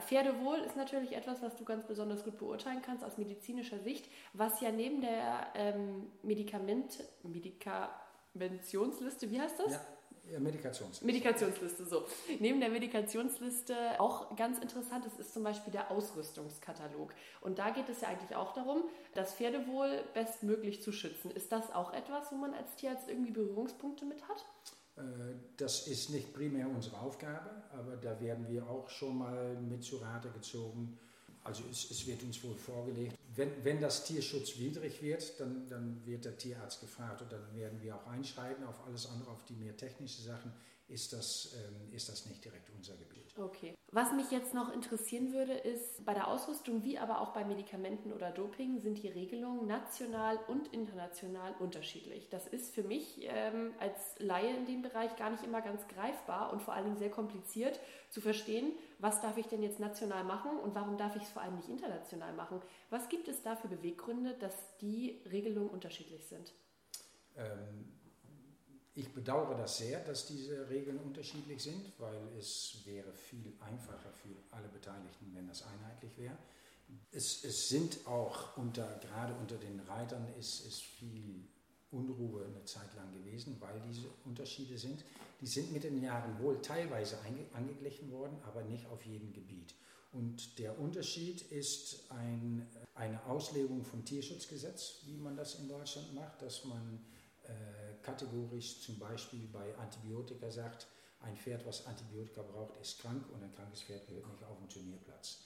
Pferdewohl 0.00 0.58
ist 0.58 0.76
natürlich 0.76 1.14
etwas, 1.14 1.40
was 1.42 1.56
du 1.56 1.64
ganz 1.64 1.86
besonders 1.86 2.24
gut 2.24 2.38
beurteilen 2.38 2.82
kannst 2.82 3.04
aus 3.04 3.18
medizinischer 3.18 3.78
Sicht, 3.80 4.10
was 4.32 4.60
ja 4.60 4.72
neben 4.72 5.02
der 5.02 5.46
ähm, 5.54 6.10
Medikament, 6.22 7.04
Medikamentionsliste, 7.22 9.30
wie 9.30 9.40
heißt 9.40 9.60
das? 9.60 9.72
Ja. 9.72 9.80
Medikationsliste. 10.38 11.04
Medikationsliste, 11.04 11.84
so. 11.84 12.06
Neben 12.38 12.60
der 12.60 12.70
Medikationsliste 12.70 13.74
auch 13.98 14.36
ganz 14.36 14.58
interessant 14.58 15.06
ist, 15.06 15.18
ist 15.18 15.32
zum 15.34 15.42
Beispiel 15.42 15.72
der 15.72 15.90
Ausrüstungskatalog. 15.90 17.12
Und 17.40 17.58
da 17.58 17.70
geht 17.70 17.88
es 17.88 18.02
ja 18.02 18.08
eigentlich 18.08 18.36
auch 18.36 18.52
darum, 18.52 18.84
das 19.14 19.34
Pferdewohl 19.34 20.04
bestmöglich 20.14 20.82
zu 20.82 20.92
schützen. 20.92 21.30
Ist 21.30 21.50
das 21.50 21.72
auch 21.72 21.92
etwas, 21.92 22.30
wo 22.30 22.36
man 22.36 22.54
als 22.54 22.76
Tierarzt 22.76 23.08
irgendwie 23.08 23.32
Berührungspunkte 23.32 24.04
mit 24.04 24.22
hat? 24.28 24.44
Äh, 24.96 25.02
das 25.56 25.86
ist 25.86 26.10
nicht 26.10 26.32
primär 26.32 26.68
unsere 26.68 27.00
Aufgabe, 27.00 27.62
aber 27.72 27.96
da 27.96 28.20
werden 28.20 28.48
wir 28.48 28.68
auch 28.68 28.88
schon 28.88 29.18
mal 29.18 29.56
mit 29.56 29.82
zu 29.82 29.96
Rate 29.96 30.30
gezogen. 30.30 30.98
Also 31.42 31.64
es, 31.70 31.90
es 31.90 32.06
wird 32.06 32.22
uns 32.22 32.42
wohl 32.44 32.54
vorgelegt, 32.54 33.16
wenn, 33.34 33.64
wenn 33.64 33.80
das 33.80 34.04
tierschutzwidrig 34.04 35.00
wird, 35.02 35.40
dann, 35.40 35.66
dann 35.68 36.04
wird 36.04 36.24
der 36.24 36.36
Tierarzt 36.36 36.80
gefragt 36.80 37.22
und 37.22 37.32
dann 37.32 37.54
werden 37.54 37.80
wir 37.80 37.96
auch 37.96 38.06
einschreiten 38.08 38.64
auf 38.64 38.84
alles 38.86 39.06
andere, 39.06 39.30
auf 39.30 39.44
die 39.44 39.54
mehr 39.54 39.76
technische 39.76 40.20
Sachen 40.22 40.52
ist 40.90 41.12
das, 41.12 41.54
ähm, 41.54 41.92
ist 41.92 42.08
das 42.08 42.26
nicht 42.26 42.44
direkt 42.44 42.68
unser 42.76 42.96
Gebiet. 42.96 43.20
Okay. 43.38 43.74
Was 43.92 44.12
mich 44.12 44.30
jetzt 44.30 44.54
noch 44.54 44.72
interessieren 44.72 45.32
würde, 45.32 45.52
ist, 45.52 46.04
bei 46.04 46.14
der 46.14 46.28
Ausrüstung 46.28 46.82
wie 46.84 46.98
aber 46.98 47.20
auch 47.20 47.32
bei 47.32 47.44
Medikamenten 47.44 48.12
oder 48.12 48.30
Doping 48.30 48.80
sind 48.80 49.02
die 49.02 49.08
Regelungen 49.08 49.66
national 49.66 50.38
und 50.48 50.68
international 50.68 51.54
unterschiedlich. 51.58 52.28
Das 52.28 52.46
ist 52.46 52.74
für 52.74 52.82
mich 52.82 53.20
ähm, 53.22 53.72
als 53.78 53.98
Laie 54.18 54.54
in 54.56 54.66
dem 54.66 54.82
Bereich 54.82 55.16
gar 55.16 55.30
nicht 55.30 55.44
immer 55.44 55.62
ganz 55.62 55.86
greifbar 55.88 56.52
und 56.52 56.60
vor 56.62 56.74
allen 56.74 56.84
Dingen 56.84 56.98
sehr 56.98 57.10
kompliziert 57.10 57.80
zu 58.10 58.20
verstehen, 58.20 58.72
was 58.98 59.20
darf 59.20 59.38
ich 59.38 59.46
denn 59.46 59.62
jetzt 59.62 59.80
national 59.80 60.24
machen 60.24 60.58
und 60.58 60.74
warum 60.74 60.96
darf 60.96 61.16
ich 61.16 61.22
es 61.22 61.30
vor 61.30 61.42
allem 61.42 61.56
nicht 61.56 61.68
international 61.68 62.32
machen. 62.34 62.60
Was 62.90 63.08
gibt 63.08 63.28
es 63.28 63.42
da 63.42 63.56
für 63.56 63.68
Beweggründe, 63.68 64.34
dass 64.34 64.54
die 64.80 65.22
Regelungen 65.30 65.70
unterschiedlich 65.70 66.26
sind? 66.26 66.52
Ähm, 67.36 67.99
ich 68.94 69.12
bedauere 69.12 69.56
das 69.56 69.78
sehr, 69.78 70.00
dass 70.00 70.26
diese 70.26 70.68
Regeln 70.68 70.98
unterschiedlich 70.98 71.62
sind, 71.62 71.92
weil 71.98 72.20
es 72.38 72.78
wäre 72.84 73.12
viel 73.12 73.52
einfacher 73.60 74.12
für 74.12 74.34
alle 74.50 74.68
Beteiligten, 74.68 75.32
wenn 75.34 75.46
das 75.46 75.62
einheitlich 75.62 76.16
wäre. 76.18 76.36
Es, 77.12 77.44
es 77.44 77.68
sind 77.68 78.06
auch 78.06 78.56
unter, 78.56 78.98
gerade 78.98 79.34
unter 79.34 79.56
den 79.56 79.78
Reitern 79.80 80.26
ist, 80.38 80.66
ist 80.66 80.82
viel 80.82 81.44
Unruhe 81.92 82.44
eine 82.44 82.64
Zeit 82.64 82.94
lang 82.96 83.12
gewesen, 83.12 83.56
weil 83.60 83.80
diese 83.80 84.08
Unterschiede 84.24 84.76
sind. 84.76 85.04
Die 85.40 85.46
sind 85.46 85.72
mit 85.72 85.84
den 85.84 86.02
Jahren 86.02 86.38
wohl 86.40 86.60
teilweise 86.60 87.16
angeglichen 87.52 88.10
worden, 88.10 88.38
aber 88.44 88.62
nicht 88.62 88.86
auf 88.86 89.04
jedem 89.04 89.32
Gebiet. 89.32 89.74
Und 90.12 90.58
der 90.58 90.78
Unterschied 90.78 91.42
ist 91.52 92.10
ein, 92.10 92.68
eine 92.94 93.24
Auslegung 93.26 93.84
vom 93.84 94.04
Tierschutzgesetz, 94.04 95.02
wie 95.06 95.16
man 95.16 95.36
das 95.36 95.60
in 95.60 95.68
Deutschland 95.68 96.12
macht, 96.14 96.42
dass 96.42 96.64
man 96.64 97.04
äh, 97.44 97.50
kategorisch 98.10 98.80
zum 98.80 98.98
Beispiel 98.98 99.46
bei 99.52 99.76
Antibiotika 99.78 100.50
sagt, 100.50 100.88
ein 101.20 101.36
Pferd, 101.36 101.64
was 101.66 101.86
Antibiotika 101.86 102.42
braucht, 102.42 102.80
ist 102.80 103.00
krank 103.00 103.24
und 103.32 103.42
ein 103.42 103.54
krankes 103.54 103.82
Pferd 103.82 104.06
gehört 104.08 104.26
nicht 104.26 104.42
auf 104.42 104.58
den 104.58 104.68
Turnierplatz. 104.68 105.44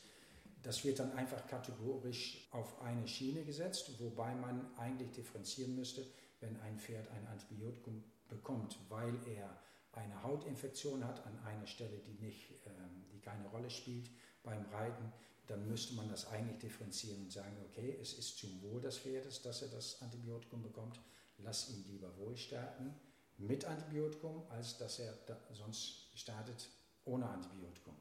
Das 0.62 0.82
wird 0.84 0.98
dann 0.98 1.12
einfach 1.12 1.46
kategorisch 1.46 2.48
auf 2.52 2.80
eine 2.80 3.06
Schiene 3.06 3.44
gesetzt, 3.44 3.90
wobei 4.00 4.34
man 4.34 4.66
eigentlich 4.78 5.10
differenzieren 5.12 5.76
müsste, 5.76 6.06
wenn 6.40 6.58
ein 6.60 6.78
Pferd 6.78 7.06
ein 7.10 7.26
Antibiotikum 7.26 8.02
bekommt, 8.28 8.78
weil 8.88 9.14
er 9.26 9.58
eine 9.92 10.22
Hautinfektion 10.22 11.04
hat 11.04 11.24
an 11.26 11.38
einer 11.44 11.66
Stelle, 11.66 11.98
die, 11.98 12.24
nicht, 12.24 12.50
ähm, 12.66 13.04
die 13.12 13.20
keine 13.20 13.46
Rolle 13.48 13.68
spielt 13.68 14.08
beim 14.42 14.64
Reiten, 14.66 15.12
dann 15.46 15.68
müsste 15.68 15.94
man 15.94 16.08
das 16.08 16.26
eigentlich 16.28 16.58
differenzieren 16.58 17.20
und 17.20 17.32
sagen, 17.32 17.56
okay, 17.68 17.98
es 18.00 18.14
ist 18.14 18.38
zum 18.38 18.62
Wohl 18.62 18.80
des 18.80 18.98
Pferdes, 18.98 19.42
dass 19.42 19.60
er 19.60 19.68
das 19.68 20.00
Antibiotikum 20.00 20.62
bekommt, 20.62 20.98
lass 21.44 21.70
ihn 21.70 21.84
lieber 21.88 22.10
wohl 22.18 22.36
starten 22.36 22.94
mit 23.38 23.64
Antibiotikum, 23.64 24.42
als 24.50 24.78
dass 24.78 24.98
er 24.98 25.12
da 25.26 25.36
sonst 25.52 26.08
startet 26.14 26.68
ohne 27.04 27.28
Antibiotikum. 27.28 27.94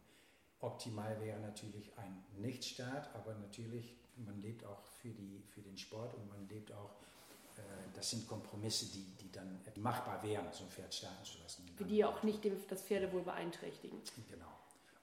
Optimal 0.60 1.20
wäre 1.20 1.40
natürlich 1.40 1.92
ein 1.98 2.24
Nichtstart, 2.38 3.14
aber 3.16 3.34
natürlich, 3.36 3.98
man 4.16 4.42
lebt 4.42 4.66
auch 4.66 4.82
für, 5.02 5.10
die, 5.10 5.44
für 5.50 5.62
den 5.62 5.78
Sport 5.78 6.14
und 6.16 6.30
man 6.30 6.48
lebt 6.48 6.72
auch, 6.72 6.92
äh, 7.58 7.62
das 7.94 8.12
sind 8.12 8.28
Kompromisse, 8.28 8.86
die, 8.86 9.04
die 9.22 9.32
dann 9.32 9.60
machbar 9.76 10.24
wären, 10.24 10.46
so 10.54 10.64
ein 10.64 10.70
Pferd 10.70 10.94
starten 10.94 11.26
zu 11.26 11.40
lassen. 11.40 11.68
Für 11.76 11.84
die 11.84 12.06
auch 12.06 12.24
nicht 12.24 12.48
das 12.70 12.82
Pferdewohl 12.82 13.24
beeinträchtigen. 13.24 14.00
Genau. 14.30 14.46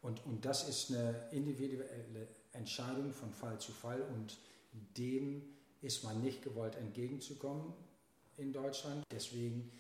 Und, 0.00 0.24
und 0.24 0.44
das 0.46 0.66
ist 0.66 0.90
eine 0.90 1.28
individuelle 1.30 2.28
Entscheidung 2.52 3.12
von 3.12 3.32
Fall 3.32 3.58
zu 3.60 3.72
Fall 3.72 4.00
und 4.00 4.38
dem 4.96 5.42
ist 5.82 6.04
man 6.04 6.22
nicht 6.22 6.42
gewollt 6.42 6.76
entgegenzukommen 6.76 7.74
in 8.40 8.52
Deutschland. 8.52 9.04
Deswegen 9.12 9.70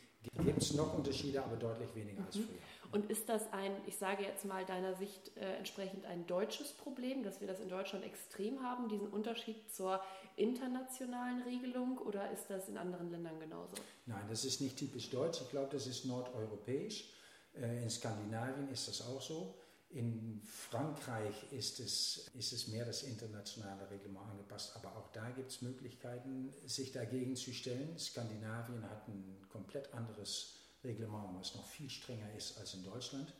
gibt 0.44 0.62
es 0.62 0.74
noch 0.74 0.94
Unterschiede, 0.96 1.42
aber 1.42 1.56
deutlich 1.56 1.94
weniger 1.94 2.20
mhm. 2.20 2.26
als 2.26 2.36
früher. 2.36 2.58
Und 2.92 3.08
ist 3.08 3.28
das 3.28 3.52
ein, 3.52 3.72
ich 3.86 3.96
sage 3.96 4.24
jetzt 4.24 4.44
mal 4.44 4.64
deiner 4.64 4.94
Sicht 4.96 5.36
äh, 5.36 5.56
entsprechend 5.56 6.04
ein 6.06 6.26
deutsches 6.26 6.72
Problem, 6.72 7.22
dass 7.22 7.40
wir 7.40 7.46
das 7.46 7.60
in 7.60 7.68
Deutschland 7.68 8.04
extrem 8.04 8.62
haben, 8.62 8.88
diesen 8.88 9.08
Unterschied 9.08 9.72
zur 9.72 10.00
internationalen 10.36 11.42
Regelung 11.42 11.98
oder 11.98 12.30
ist 12.32 12.50
das 12.50 12.68
in 12.68 12.76
anderen 12.76 13.10
Ländern 13.10 13.38
genauso? 13.38 13.76
Nein, 14.06 14.24
das 14.28 14.44
ist 14.44 14.60
nicht 14.60 14.76
typisch 14.76 15.08
deutsch. 15.10 15.40
Ich 15.40 15.50
glaube, 15.50 15.68
das 15.70 15.86
ist 15.86 16.04
nordeuropäisch. 16.04 17.12
Äh, 17.54 17.82
in 17.82 17.90
Skandinavien 17.90 18.68
ist 18.70 18.88
das 18.88 19.06
auch 19.06 19.22
so. 19.22 19.54
In 19.92 20.40
Frankreich 20.44 21.52
ist 21.52 21.80
es, 21.80 22.30
ist 22.34 22.52
es 22.52 22.68
mehr 22.68 22.84
das 22.84 23.02
internationale 23.02 23.90
Reglement 23.90 24.30
angepasst, 24.30 24.76
aber 24.76 24.96
auch 24.96 25.10
da 25.12 25.28
gibt 25.30 25.50
es 25.50 25.62
Möglichkeiten, 25.62 26.52
sich 26.64 26.92
dagegen 26.92 27.34
zu 27.34 27.52
stellen. 27.52 27.98
Skandinavien 27.98 28.88
hat 28.88 29.08
ein 29.08 29.44
komplett 29.48 29.92
anderes 29.92 30.54
Reglement, 30.84 31.36
was 31.36 31.56
noch 31.56 31.66
viel 31.66 31.90
strenger 31.90 32.32
ist 32.34 32.56
als 32.58 32.74
in 32.74 32.84
Deutschland. 32.84 33.34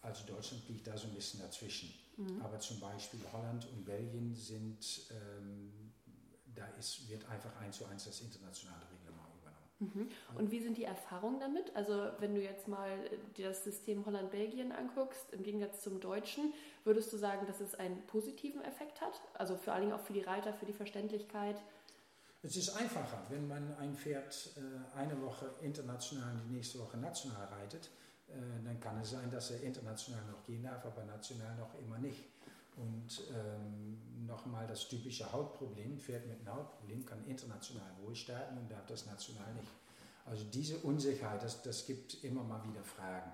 Also 0.00 0.24
Deutschland 0.26 0.66
liegt 0.68 0.86
da 0.86 0.96
so 0.96 1.08
ein 1.08 1.14
bisschen 1.14 1.40
dazwischen. 1.40 1.92
Mhm. 2.16 2.40
Aber 2.40 2.58
zum 2.58 2.80
Beispiel 2.80 3.20
Holland 3.30 3.66
und 3.66 3.84
Belgien 3.84 4.34
sind, 4.34 5.02
ähm, 5.10 5.92
da 6.54 6.66
ist, 6.78 7.08
wird 7.10 7.28
einfach 7.28 7.54
eins 7.56 7.76
zu 7.76 7.84
eins 7.84 8.04
das 8.04 8.20
internationale 8.22 8.86
Mhm. 9.82 10.08
Und 10.36 10.50
wie 10.50 10.60
sind 10.60 10.76
die 10.76 10.84
Erfahrungen 10.84 11.40
damit? 11.40 11.74
Also 11.74 12.10
wenn 12.18 12.34
du 12.34 12.40
jetzt 12.40 12.68
mal 12.68 12.90
dir 13.36 13.48
das 13.48 13.64
System 13.64 14.06
Holland-Belgien 14.06 14.70
anguckst, 14.70 15.32
im 15.32 15.42
Gegensatz 15.42 15.80
zum 15.80 16.00
Deutschen, 16.00 16.52
würdest 16.84 17.12
du 17.12 17.16
sagen, 17.16 17.46
dass 17.46 17.60
es 17.60 17.74
einen 17.74 18.06
positiven 18.06 18.62
Effekt 18.62 19.00
hat? 19.00 19.20
Also 19.34 19.56
vor 19.56 19.72
allen 19.72 19.82
Dingen 19.82 19.94
auch 19.94 20.04
für 20.04 20.12
die 20.12 20.20
Reiter, 20.20 20.52
für 20.52 20.66
die 20.66 20.72
Verständlichkeit? 20.72 21.60
Es 22.42 22.56
ist 22.56 22.76
einfacher, 22.76 23.24
wenn 23.28 23.46
man 23.46 23.74
ein 23.76 23.94
Pferd 23.94 24.50
äh, 24.56 24.98
eine 24.98 25.20
Woche 25.20 25.50
international 25.60 26.32
und 26.34 26.48
die 26.48 26.54
nächste 26.54 26.78
Woche 26.80 26.96
national 26.96 27.46
reitet, 27.46 27.90
äh, 28.28 28.34
dann 28.64 28.78
kann 28.80 29.00
es 29.00 29.10
sein, 29.10 29.30
dass 29.30 29.50
er 29.50 29.62
international 29.62 30.24
noch 30.26 30.44
gehen 30.44 30.62
darf, 30.62 30.84
aber 30.84 31.04
national 31.04 31.56
noch 31.56 31.74
immer 31.78 31.98
nicht. 31.98 32.24
Und 32.76 33.22
ähm, 33.34 34.26
nochmal 34.26 34.66
das 34.66 34.88
typische 34.88 35.30
Hautproblem, 35.30 35.98
Pferd 35.98 36.26
mit 36.26 36.40
einem 36.40 36.56
Hautproblem 36.56 37.04
kann 37.04 37.24
international 37.26 37.90
wohl 38.00 38.14
starten 38.14 38.56
und 38.58 38.70
darf 38.70 38.86
das 38.86 39.06
national 39.06 39.52
nicht. 39.54 39.68
Also 40.24 40.44
diese 40.44 40.78
Unsicherheit, 40.78 41.42
das, 41.42 41.62
das 41.62 41.84
gibt 41.86 42.22
immer 42.24 42.42
mal 42.42 42.62
wieder 42.64 42.82
Fragen. 42.82 43.32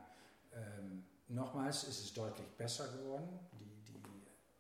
Ähm, 0.53 1.05
nochmals 1.29 1.85
ist 1.85 2.01
es 2.01 2.13
deutlich 2.15 2.47
besser 2.57 2.89
geworden. 2.97 3.29
Die, 3.61 3.93
die 3.93 4.03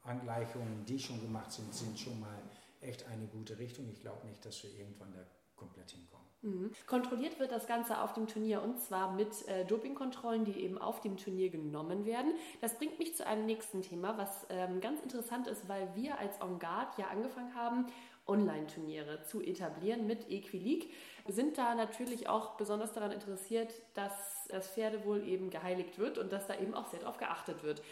Angleichungen, 0.02 0.84
die 0.84 0.98
schon 0.98 1.20
gemacht 1.20 1.50
sind, 1.50 1.74
sind 1.74 1.98
schon 1.98 2.20
mal 2.20 2.38
echt 2.80 3.04
eine 3.06 3.26
gute 3.26 3.58
Richtung. 3.58 3.88
Ich 3.88 4.00
glaube 4.00 4.26
nicht, 4.26 4.44
dass 4.44 4.62
wir 4.62 4.70
irgendwann 4.78 5.12
da 5.12 5.24
komplett 5.56 5.90
hinkommen. 5.90 6.27
Mhm. 6.42 6.70
Kontrolliert 6.86 7.40
wird 7.40 7.50
das 7.50 7.66
Ganze 7.66 8.00
auf 8.00 8.12
dem 8.12 8.28
Turnier 8.28 8.62
und 8.62 8.80
zwar 8.80 9.12
mit 9.12 9.46
äh, 9.48 9.64
Dopingkontrollen, 9.64 10.44
die 10.44 10.60
eben 10.60 10.78
auf 10.78 11.00
dem 11.00 11.16
Turnier 11.16 11.50
genommen 11.50 12.04
werden. 12.04 12.32
Das 12.60 12.78
bringt 12.78 12.98
mich 12.98 13.16
zu 13.16 13.26
einem 13.26 13.46
nächsten 13.46 13.82
Thema, 13.82 14.16
was 14.16 14.46
ähm, 14.48 14.80
ganz 14.80 15.00
interessant 15.00 15.48
ist, 15.48 15.68
weil 15.68 15.88
wir 15.96 16.18
als 16.18 16.40
On 16.40 16.58
Guard 16.58 16.96
ja 16.96 17.08
angefangen 17.08 17.54
haben, 17.54 17.86
Online-Turniere 18.28 19.22
zu 19.22 19.40
etablieren 19.40 20.06
mit 20.06 20.30
Equileague. 20.30 20.90
Sind 21.26 21.58
da 21.58 21.74
natürlich 21.74 22.28
auch 22.28 22.56
besonders 22.56 22.92
daran 22.92 23.10
interessiert, 23.10 23.72
dass 23.94 24.46
das 24.48 24.68
Pferdewohl 24.68 25.26
eben 25.26 25.50
geheiligt 25.50 25.98
wird 25.98 26.18
und 26.18 26.30
dass 26.32 26.46
da 26.46 26.54
eben 26.54 26.74
auch 26.74 26.86
sehr 26.86 27.00
darauf 27.00 27.16
geachtet 27.16 27.62
wird. 27.64 27.82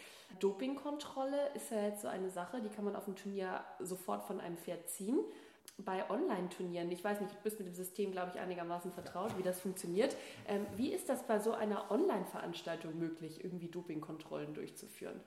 Dopingkontrolle 0.41 1.50
ist 1.55 1.71
ja 1.71 1.83
jetzt 1.83 2.03
so 2.03 2.09
eine 2.09 2.31
Sache, 2.31 2.61
die 2.61 2.69
kann 2.69 2.85
man 2.85 2.97
auf 2.97 3.07
dem 3.07 3.17
Turnier 3.17 3.65
sofort 3.81 4.23
von 4.25 4.41
einem 4.41 4.57
Pferd 4.57 4.88
ziehen. 4.88 5.19
Bei 5.78 6.09
Online-Turnieren, 6.09 6.90
ich 6.90 7.04
weiß 7.04 7.21
nicht, 7.21 7.33
du 7.33 7.42
bist 7.42 7.59
mit 7.59 7.68
dem 7.68 7.75
System, 7.75 8.12
glaube 8.12 8.33
ich, 8.35 8.40
einigermaßen 8.40 8.92
vertraut, 8.92 9.37
wie 9.37 9.42
das 9.42 9.61
funktioniert. 9.61 10.16
Ähm, 10.49 10.66
wie 10.76 10.92
ist 10.92 11.09
das 11.09 11.26
bei 11.26 11.38
so 11.38 11.52
einer 11.52 11.90
Online-Veranstaltung 11.90 12.99
möglich, 12.99 13.45
irgendwie 13.45 13.68
Dopingkontrollen 13.68 14.54
durchzuführen? 14.54 15.21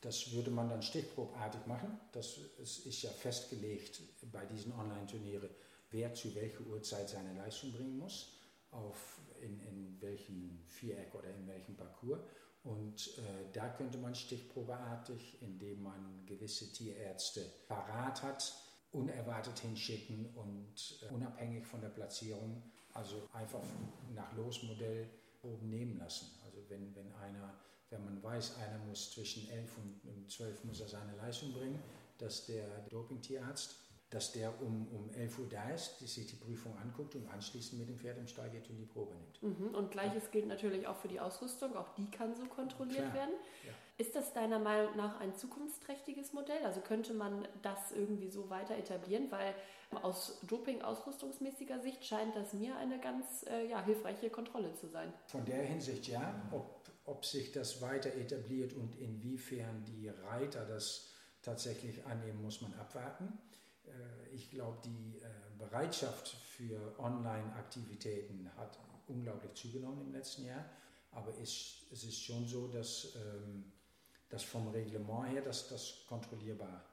Das 0.00 0.32
würde 0.32 0.50
man 0.50 0.68
dann 0.68 0.82
stichprobartig 0.82 1.66
machen. 1.66 1.98
Das 2.12 2.38
ist 2.58 3.02
ja 3.02 3.10
festgelegt 3.10 4.02
bei 4.32 4.44
diesen 4.46 4.72
Online-Turnieren, 4.72 5.50
wer 5.90 6.14
zu 6.14 6.34
welcher 6.34 6.60
Uhrzeit 6.66 7.08
seine 7.08 7.34
Leistung 7.34 7.72
bringen 7.72 7.98
muss, 7.98 8.38
auf 8.70 9.20
in, 9.40 9.60
in 9.60 10.00
welchem 10.00 10.62
Viereck 10.68 11.14
oder 11.14 11.28
in 11.30 11.46
welchem 11.46 11.76
Parcours. 11.76 12.20
Und 12.62 13.18
äh, 13.18 13.52
da 13.52 13.68
könnte 13.68 13.98
man 13.98 14.14
stichprobeartig, 14.14 15.40
indem 15.40 15.82
man 15.82 16.24
gewisse 16.26 16.72
Tierärzte 16.72 17.46
parat 17.68 18.22
hat, 18.22 18.54
unerwartet 18.92 19.58
hinschicken 19.58 20.26
und 20.34 20.98
äh, 21.02 21.12
unabhängig 21.12 21.66
von 21.66 21.80
der 21.80 21.88
Platzierung, 21.88 22.62
also 22.94 23.28
einfach 23.32 23.62
nach 24.14 24.34
Losmodell 24.36 25.08
oben 25.42 25.68
nehmen 25.68 25.98
lassen. 25.98 26.26
Also 26.44 26.58
wenn, 26.68 26.94
wenn 26.94 27.12
einer, 27.14 27.54
wenn 27.90 28.04
man 28.04 28.22
weiß, 28.22 28.56
einer 28.58 28.78
muss 28.86 29.12
zwischen 29.12 29.48
11 29.48 29.78
und 30.04 30.30
12 30.30 30.64
muss 30.64 30.80
er 30.80 30.88
seine 30.88 31.16
Leistung 31.16 31.52
bringen, 31.52 31.78
dass 32.18 32.46
der 32.46 32.66
Dopingtierarzt 32.88 33.76
dass 34.10 34.32
der 34.32 34.60
um, 34.62 34.86
um 34.88 35.10
11 35.10 35.38
Uhr 35.40 35.48
da 35.48 35.70
ist, 35.70 35.98
die 36.00 36.06
sich 36.06 36.26
die 36.26 36.36
Prüfung 36.36 36.76
anguckt 36.78 37.16
und 37.16 37.26
anschließend 37.28 37.80
mit 37.80 37.88
dem 37.88 37.98
Pferd 37.98 38.18
im 38.18 38.28
Stall 38.28 38.50
geht 38.50 38.70
und 38.70 38.76
die 38.76 38.84
Probe 38.84 39.14
nimmt. 39.14 39.42
Mhm. 39.42 39.74
Und 39.74 39.90
gleiches 39.90 40.24
ja. 40.24 40.30
gilt 40.30 40.46
natürlich 40.46 40.86
auch 40.86 40.96
für 40.96 41.08
die 41.08 41.18
Ausrüstung, 41.18 41.76
auch 41.76 41.88
die 41.96 42.08
kann 42.10 42.34
so 42.36 42.44
kontrolliert 42.46 43.10
Klar. 43.10 43.14
werden. 43.14 43.34
Ja. 43.64 43.72
Ist 43.98 44.14
das 44.14 44.32
deiner 44.32 44.58
Meinung 44.58 44.94
nach 44.96 45.20
ein 45.20 45.34
zukunftsträchtiges 45.34 46.34
Modell? 46.34 46.64
Also 46.64 46.80
könnte 46.80 47.14
man 47.14 47.48
das 47.62 47.92
irgendwie 47.92 48.28
so 48.28 48.48
weiter 48.50 48.76
etablieren? 48.76 49.30
Weil 49.30 49.54
aus 50.02 50.38
Doping-ausrüstungsmäßiger 50.42 51.80
Sicht 51.80 52.04
scheint 52.04 52.36
das 52.36 52.52
mir 52.52 52.76
eine 52.76 53.00
ganz 53.00 53.44
äh, 53.48 53.68
ja, 53.68 53.82
hilfreiche 53.84 54.30
Kontrolle 54.30 54.74
zu 54.74 54.86
sein. 54.88 55.12
Von 55.26 55.44
der 55.46 55.62
Hinsicht 55.62 56.08
ja, 56.08 56.48
ob, 56.52 56.88
ob 57.06 57.24
sich 57.24 57.52
das 57.52 57.80
weiter 57.80 58.14
etabliert 58.14 58.74
und 58.74 58.96
inwiefern 58.96 59.84
die 59.84 60.08
Reiter 60.08 60.64
das 60.66 61.12
tatsächlich 61.40 62.04
annehmen, 62.04 62.42
muss 62.42 62.60
man 62.60 62.74
abwarten. 62.74 63.38
Ich 64.36 64.50
glaube, 64.50 64.76
die 64.84 65.18
äh, 65.18 65.28
Bereitschaft 65.58 66.28
für 66.28 66.94
Online-Aktivitäten 66.98 68.50
hat 68.56 68.78
unglaublich 69.08 69.54
zugenommen 69.54 70.02
im 70.02 70.12
letzten 70.12 70.44
Jahr. 70.44 70.64
Aber 71.12 71.32
es, 71.40 71.86
es 71.90 72.04
ist 72.04 72.20
schon 72.20 72.46
so, 72.46 72.68
dass, 72.68 73.14
ähm, 73.16 73.72
dass 74.28 74.42
vom 74.42 74.68
Reglement 74.68 75.28
her 75.30 75.40
dass 75.40 75.68
das 75.68 76.04
kontrollierbar 76.06 76.84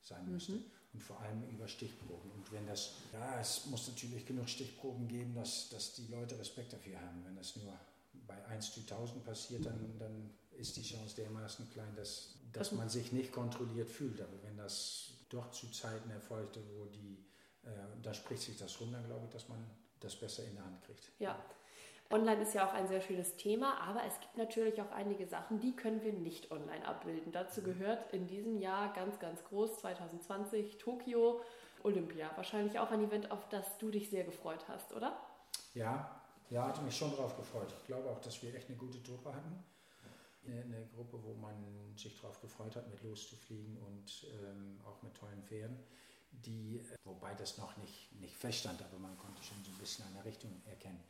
sein 0.00 0.30
müsste. 0.30 0.52
Mhm. 0.52 0.64
Und 0.92 1.02
vor 1.02 1.18
allem 1.20 1.42
über 1.48 1.66
Stichproben. 1.66 2.30
Und 2.32 2.52
wenn 2.52 2.66
das, 2.66 2.92
ja, 3.12 3.40
es 3.40 3.66
muss 3.66 3.88
natürlich 3.88 4.26
genug 4.26 4.48
Stichproben 4.48 5.08
geben, 5.08 5.34
dass, 5.34 5.70
dass 5.70 5.94
die 5.94 6.06
Leute 6.08 6.38
Respekt 6.38 6.72
dafür 6.74 7.00
haben. 7.00 7.24
Wenn 7.24 7.34
das 7.34 7.56
nur 7.56 7.72
bei 8.26 8.44
1 8.46 8.72
zu 8.72 8.80
1000 8.80 9.24
passiert, 9.24 9.64
dann, 9.64 9.98
dann 9.98 10.30
ist 10.58 10.76
die 10.76 10.82
Chance 10.82 11.16
dermaßen 11.16 11.68
klein, 11.70 11.96
dass, 11.96 12.34
dass 12.52 12.72
man 12.72 12.90
sich 12.90 13.10
nicht 13.10 13.32
kontrolliert 13.32 13.88
fühlt. 13.88 14.20
Aber 14.20 14.42
wenn 14.42 14.58
das 14.58 15.11
doch 15.32 15.50
zu 15.50 15.70
Zeiten 15.70 16.10
erfolgte, 16.10 16.60
wo 16.74 16.86
die, 16.86 17.24
äh, 17.64 17.70
da 18.02 18.12
spricht 18.14 18.42
sich 18.42 18.58
das 18.58 18.80
runter, 18.80 19.00
glaube 19.02 19.26
ich, 19.26 19.30
dass 19.30 19.48
man 19.48 19.64
das 20.00 20.16
besser 20.16 20.44
in 20.44 20.54
der 20.54 20.64
Hand 20.64 20.82
kriegt. 20.82 21.10
Ja. 21.18 21.38
Online 22.10 22.42
ist 22.42 22.52
ja 22.52 22.68
auch 22.68 22.74
ein 22.74 22.86
sehr 22.88 23.00
schönes 23.00 23.36
Thema, 23.36 23.80
aber 23.80 24.04
es 24.04 24.20
gibt 24.20 24.36
natürlich 24.36 24.82
auch 24.82 24.90
einige 24.90 25.26
Sachen, 25.26 25.60
die 25.60 25.74
können 25.74 26.02
wir 26.02 26.12
nicht 26.12 26.50
online 26.50 26.86
abbilden. 26.86 27.32
Dazu 27.32 27.62
gehört 27.62 28.12
in 28.12 28.26
diesem 28.26 28.58
Jahr 28.58 28.92
ganz, 28.92 29.18
ganz 29.18 29.42
groß 29.44 29.78
2020 29.78 30.76
Tokio 30.76 31.40
Olympia. 31.82 32.30
Wahrscheinlich 32.36 32.78
auch 32.78 32.90
ein 32.90 33.02
Event, 33.02 33.30
auf 33.30 33.48
das 33.48 33.78
du 33.78 33.90
dich 33.90 34.10
sehr 34.10 34.24
gefreut 34.24 34.62
hast, 34.68 34.92
oder? 34.92 35.16
Ja, 35.72 36.20
ja, 36.50 36.68
hatte 36.68 36.82
mich 36.82 36.94
schon 36.94 37.16
drauf 37.16 37.34
gefreut. 37.34 37.72
Ich 37.80 37.86
glaube 37.86 38.10
auch, 38.10 38.20
dass 38.20 38.42
wir 38.42 38.54
echt 38.54 38.68
eine 38.68 38.76
gute 38.76 39.02
Truppe 39.02 39.34
hatten 39.34 39.64
eine 40.46 40.86
Gruppe, 40.94 41.22
wo 41.22 41.34
man 41.34 41.54
sich 41.96 42.20
darauf 42.20 42.40
gefreut 42.40 42.76
hat, 42.76 42.88
mit 42.90 43.02
loszufliegen 43.02 43.76
und 43.78 44.26
ähm, 44.42 44.80
auch 44.84 45.02
mit 45.02 45.14
tollen 45.14 45.42
Pferden. 45.44 45.78
Die, 46.30 46.78
äh, 46.78 46.96
wobei 47.04 47.34
das 47.34 47.58
noch 47.58 47.76
nicht, 47.76 48.12
nicht 48.20 48.34
feststand, 48.36 48.82
aber 48.82 48.98
man 48.98 49.16
konnte 49.18 49.42
schon 49.42 49.62
so 49.64 49.70
ein 49.70 49.78
bisschen 49.78 50.04
eine 50.06 50.24
Richtung 50.24 50.50
erkennen. 50.64 51.02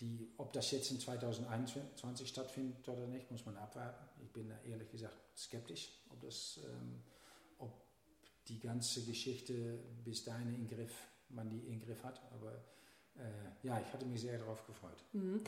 Die, 0.00 0.30
ob 0.36 0.52
das 0.52 0.70
jetzt 0.72 0.90
in 0.90 1.00
2021 1.00 2.28
stattfindet 2.28 2.86
oder 2.86 3.06
nicht, 3.06 3.30
muss 3.30 3.46
man 3.46 3.56
abwarten. 3.56 4.04
Ich 4.22 4.30
bin 4.30 4.48
da 4.48 4.58
ehrlich 4.68 4.90
gesagt 4.90 5.16
skeptisch, 5.36 5.88
ob, 6.10 6.20
das, 6.20 6.60
ähm, 6.64 7.02
ob 7.58 7.72
die 8.48 8.60
ganze 8.60 9.04
Geschichte 9.04 9.78
bis 10.04 10.24
dahin 10.24 10.54
in 10.54 10.68
Griff, 10.68 10.92
man 11.30 11.48
die 11.48 11.60
in 11.60 11.80
Griff 11.80 12.02
hat. 12.04 12.20
Aber 12.32 12.52
äh, 13.18 13.66
ja, 13.66 13.80
ich 13.80 13.92
hatte 13.92 14.04
mich 14.04 14.20
sehr 14.20 14.38
darauf 14.38 14.66
gefreut. 14.66 15.02
Mhm. 15.12 15.42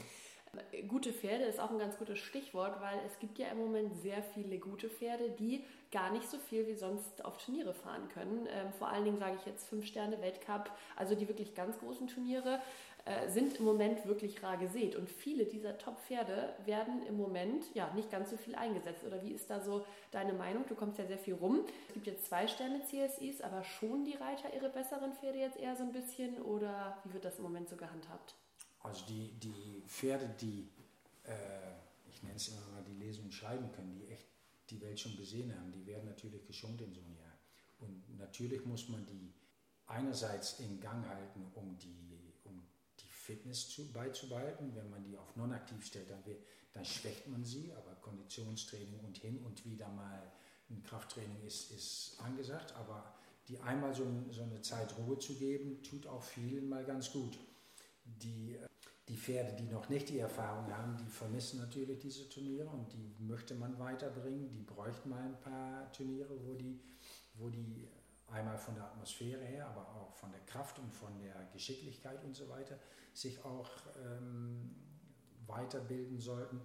Gute 0.89 1.13
Pferde 1.13 1.45
ist 1.45 1.61
auch 1.61 1.71
ein 1.71 1.79
ganz 1.79 1.99
gutes 1.99 2.19
Stichwort, 2.19 2.81
weil 2.81 2.99
es 3.07 3.19
gibt 3.19 3.39
ja 3.39 3.49
im 3.49 3.59
Moment 3.59 3.95
sehr 4.03 4.23
viele 4.23 4.59
gute 4.59 4.89
Pferde, 4.89 5.31
die 5.31 5.65
gar 5.91 6.11
nicht 6.11 6.29
so 6.29 6.39
viel 6.39 6.67
wie 6.67 6.75
sonst 6.75 7.25
auf 7.25 7.39
Turniere 7.39 7.75
fahren 7.75 8.09
können. 8.09 8.47
Ähm, 8.51 8.73
vor 8.79 8.89
allen 8.89 9.05
Dingen 9.05 9.19
sage 9.19 9.37
ich 9.39 9.47
jetzt 9.47 9.69
fünf 9.69 9.87
Sterne 9.87 10.21
Weltcup, 10.21 10.71
also 10.97 11.15
die 11.15 11.29
wirklich 11.29 11.55
ganz 11.55 11.79
großen 11.79 12.09
Turniere 12.09 12.61
äh, 13.05 13.29
sind 13.29 13.59
im 13.59 13.65
Moment 13.65 14.07
wirklich 14.07 14.43
rar 14.43 14.57
gesät 14.59 14.97
und 14.97 15.09
viele 15.09 15.47
dieser 15.47 15.79
Top-Pferde 15.79 16.55
werden 16.67 17.07
im 17.07 17.17
Moment 17.17 17.65
ja 17.75 17.91
nicht 17.95 18.11
ganz 18.11 18.31
so 18.31 18.37
viel 18.37 18.55
eingesetzt. 18.55 19.05
Oder 19.07 19.23
wie 19.23 19.33
ist 19.33 19.49
da 19.49 19.61
so 19.61 19.85
deine 20.11 20.33
Meinung? 20.33 20.65
Du 20.69 20.75
kommst 20.75 20.99
ja 20.99 21.07
sehr 21.07 21.19
viel 21.19 21.35
rum. 21.35 21.61
Es 21.89 21.95
gibt 21.95 22.07
jetzt 22.07 22.27
zwei 22.27 22.47
Sterne 22.47 22.83
CSIs, 22.83 23.41
aber 23.41 23.65
schon 23.65 24.05
die 24.05 24.15
Reiter 24.15 24.53
ihre 24.55 24.69
besseren 24.69 25.15
Pferde 25.15 25.39
jetzt 25.39 25.59
eher 25.59 25.77
so 25.77 25.85
ein 25.85 25.93
bisschen 25.93 26.41
oder 26.43 26.99
wie 27.05 27.15
wird 27.15 27.25
das 27.25 27.39
im 27.39 27.45
Moment 27.45 27.69
so 27.69 27.77
gehandhabt? 27.77 28.35
Also 28.81 29.05
die, 29.07 29.33
die 29.41 29.83
Pferde, 29.87 30.29
die, 30.41 30.69
äh, 31.25 31.73
ich 32.11 32.23
nenne 32.23 32.37
es 32.37 32.49
immer 32.49 32.67
mal, 32.73 32.85
die 32.85 32.95
lesen 32.95 33.25
und 33.25 33.33
schreiben 33.33 33.71
können, 33.73 33.95
die 33.95 34.07
echt 34.09 34.27
die 34.71 34.81
Welt 34.81 35.01
schon 35.01 35.17
gesehen 35.17 35.55
haben, 35.59 35.73
die 35.73 35.87
werden 35.87 36.05
natürlich 36.05 36.47
geschont 36.47 36.81
in 36.81 36.93
so 36.93 37.01
einem 37.01 37.17
Jahr. 37.17 37.39
Und 37.81 38.19
natürlich 38.19 38.65
muss 38.65 38.89
man 38.89 39.07
die 39.07 39.33
einerseits 39.87 40.61
in 40.61 40.81
Gang 40.81 41.07
halten, 41.09 41.51
um 41.55 41.79
die, 41.79 42.35
um 42.45 42.63
die 43.01 43.09
Fitness 43.09 43.69
zu, 43.69 43.91
beizubehalten. 43.93 44.75
Wenn 44.75 44.91
man 44.91 45.05
die 45.05 45.17
auf 45.17 45.35
non-aktiv 45.37 45.85
stellt, 45.85 46.11
dann, 46.11 46.23
dann 46.73 46.85
schwächt 46.85 47.27
man 47.29 47.45
sie, 47.45 47.73
aber 47.73 47.95
Konditionstraining 47.97 49.01
und 49.01 49.19
hin 49.19 49.39
und 49.45 49.65
wieder 49.65 49.89
mal 49.89 50.31
ein 50.71 50.83
Krafttraining 50.83 51.43
ist, 51.47 51.71
ist 51.73 52.17
angesagt. 52.21 52.75
Aber 52.75 53.15
die 53.49 53.59
einmal 53.61 53.95
so, 53.95 54.05
so 54.31 54.43
eine 54.43 54.61
Zeit 54.61 54.97
Ruhe 54.99 55.19
zu 55.19 55.35
geben, 55.35 55.83
tut 55.83 56.07
auch 56.07 56.23
vielen 56.23 56.69
mal 56.69 56.85
ganz 56.85 57.11
gut. 57.13 57.39
Die 58.05 58.59
die 59.09 59.17
Pferde, 59.17 59.55
die 59.57 59.65
noch 59.65 59.89
nicht 59.89 60.09
die 60.11 60.19
Erfahrung 60.19 60.71
haben, 60.71 60.97
die 60.99 61.09
vermissen 61.09 61.59
natürlich 61.59 61.99
diese 61.99 62.29
Turniere 62.29 62.69
und 62.69 62.93
die 62.93 63.15
möchte 63.19 63.55
man 63.55 63.79
weiterbringen. 63.79 64.51
Die 64.51 64.63
bräuchten 64.63 65.09
mal 65.09 65.23
ein 65.23 65.41
paar 65.41 65.91
Turniere, 65.93 66.37
wo 66.45 66.55
die, 66.55 66.79
wo 67.35 67.49
die 67.49 67.89
einmal 68.27 68.59
von 68.59 68.75
der 68.75 68.85
Atmosphäre 68.85 69.43
her, 69.43 69.67
aber 69.69 69.89
auch 69.89 70.13
von 70.13 70.31
der 70.31 70.41
Kraft 70.41 70.79
und 70.79 70.93
von 70.93 71.19
der 71.19 71.49
Geschicklichkeit 71.53 72.23
und 72.25 72.35
so 72.35 72.49
weiter 72.49 72.79
sich 73.15 73.43
auch 73.45 73.71
ähm, 74.05 74.75
weiterbilden 75.47 76.21
sollten. 76.21 76.61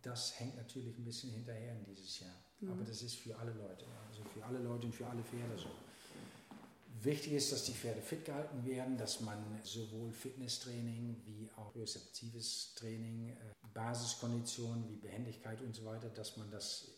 Das 0.00 0.38
hängt 0.38 0.56
natürlich 0.56 0.96
ein 0.96 1.04
bisschen 1.04 1.30
hinterher 1.30 1.74
in 1.76 1.84
dieses 1.84 2.20
Jahr. 2.20 2.34
Mhm. 2.60 2.70
Aber 2.70 2.84
das 2.84 3.02
ist 3.02 3.16
für 3.16 3.36
alle 3.36 3.52
Leute, 3.52 3.86
also 4.08 4.22
für 4.24 4.44
alle 4.44 4.58
Leute 4.58 4.86
und 4.86 4.94
für 4.94 5.06
alle 5.06 5.22
Pferde 5.22 5.58
so. 5.58 5.68
Wichtig 7.04 7.32
ist, 7.34 7.52
dass 7.52 7.64
die 7.64 7.72
Pferde 7.72 8.00
fit 8.00 8.24
gehalten 8.24 8.64
werden, 8.64 8.96
dass 8.96 9.20
man 9.20 9.36
sowohl 9.62 10.10
Fitnesstraining 10.10 11.20
wie 11.26 11.50
auch 11.56 11.74
rezeptives 11.76 12.74
Training, 12.76 13.28
äh, 13.28 13.34
Basiskonditionen 13.74 14.88
wie 14.88 14.96
Behendigkeit 14.96 15.60
und 15.60 15.74
so 15.74 15.84
weiter, 15.84 16.08
dass 16.08 16.38
man 16.38 16.50
das, 16.50 16.88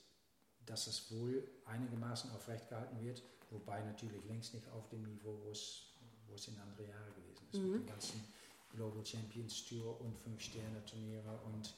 dass 0.65 0.87
es 0.87 1.11
wohl 1.11 1.49
einigermaßen 1.65 2.31
aufrecht 2.31 2.69
gehalten 2.69 3.05
wird, 3.05 3.23
wobei 3.51 3.83
natürlich 3.83 4.25
längst 4.27 4.55
nicht 4.55 4.69
auf 4.71 4.89
dem 4.91 5.03
Niveau, 5.03 5.41
wo 5.45 5.51
es, 5.51 5.89
wo 6.29 6.35
es 6.35 6.47
in 6.47 6.59
andere 6.59 6.87
Jahre 6.89 7.11
gewesen 7.13 7.47
ist, 7.51 7.59
mhm. 7.59 7.73
mit 7.73 7.81
den 7.81 7.87
ganzen 7.87 8.25
Global 8.71 9.05
Champions 9.05 9.65
Tour 9.65 10.01
und 10.01 10.17
Fünf-Sterne-Turniere 10.19 11.41
und 11.47 11.75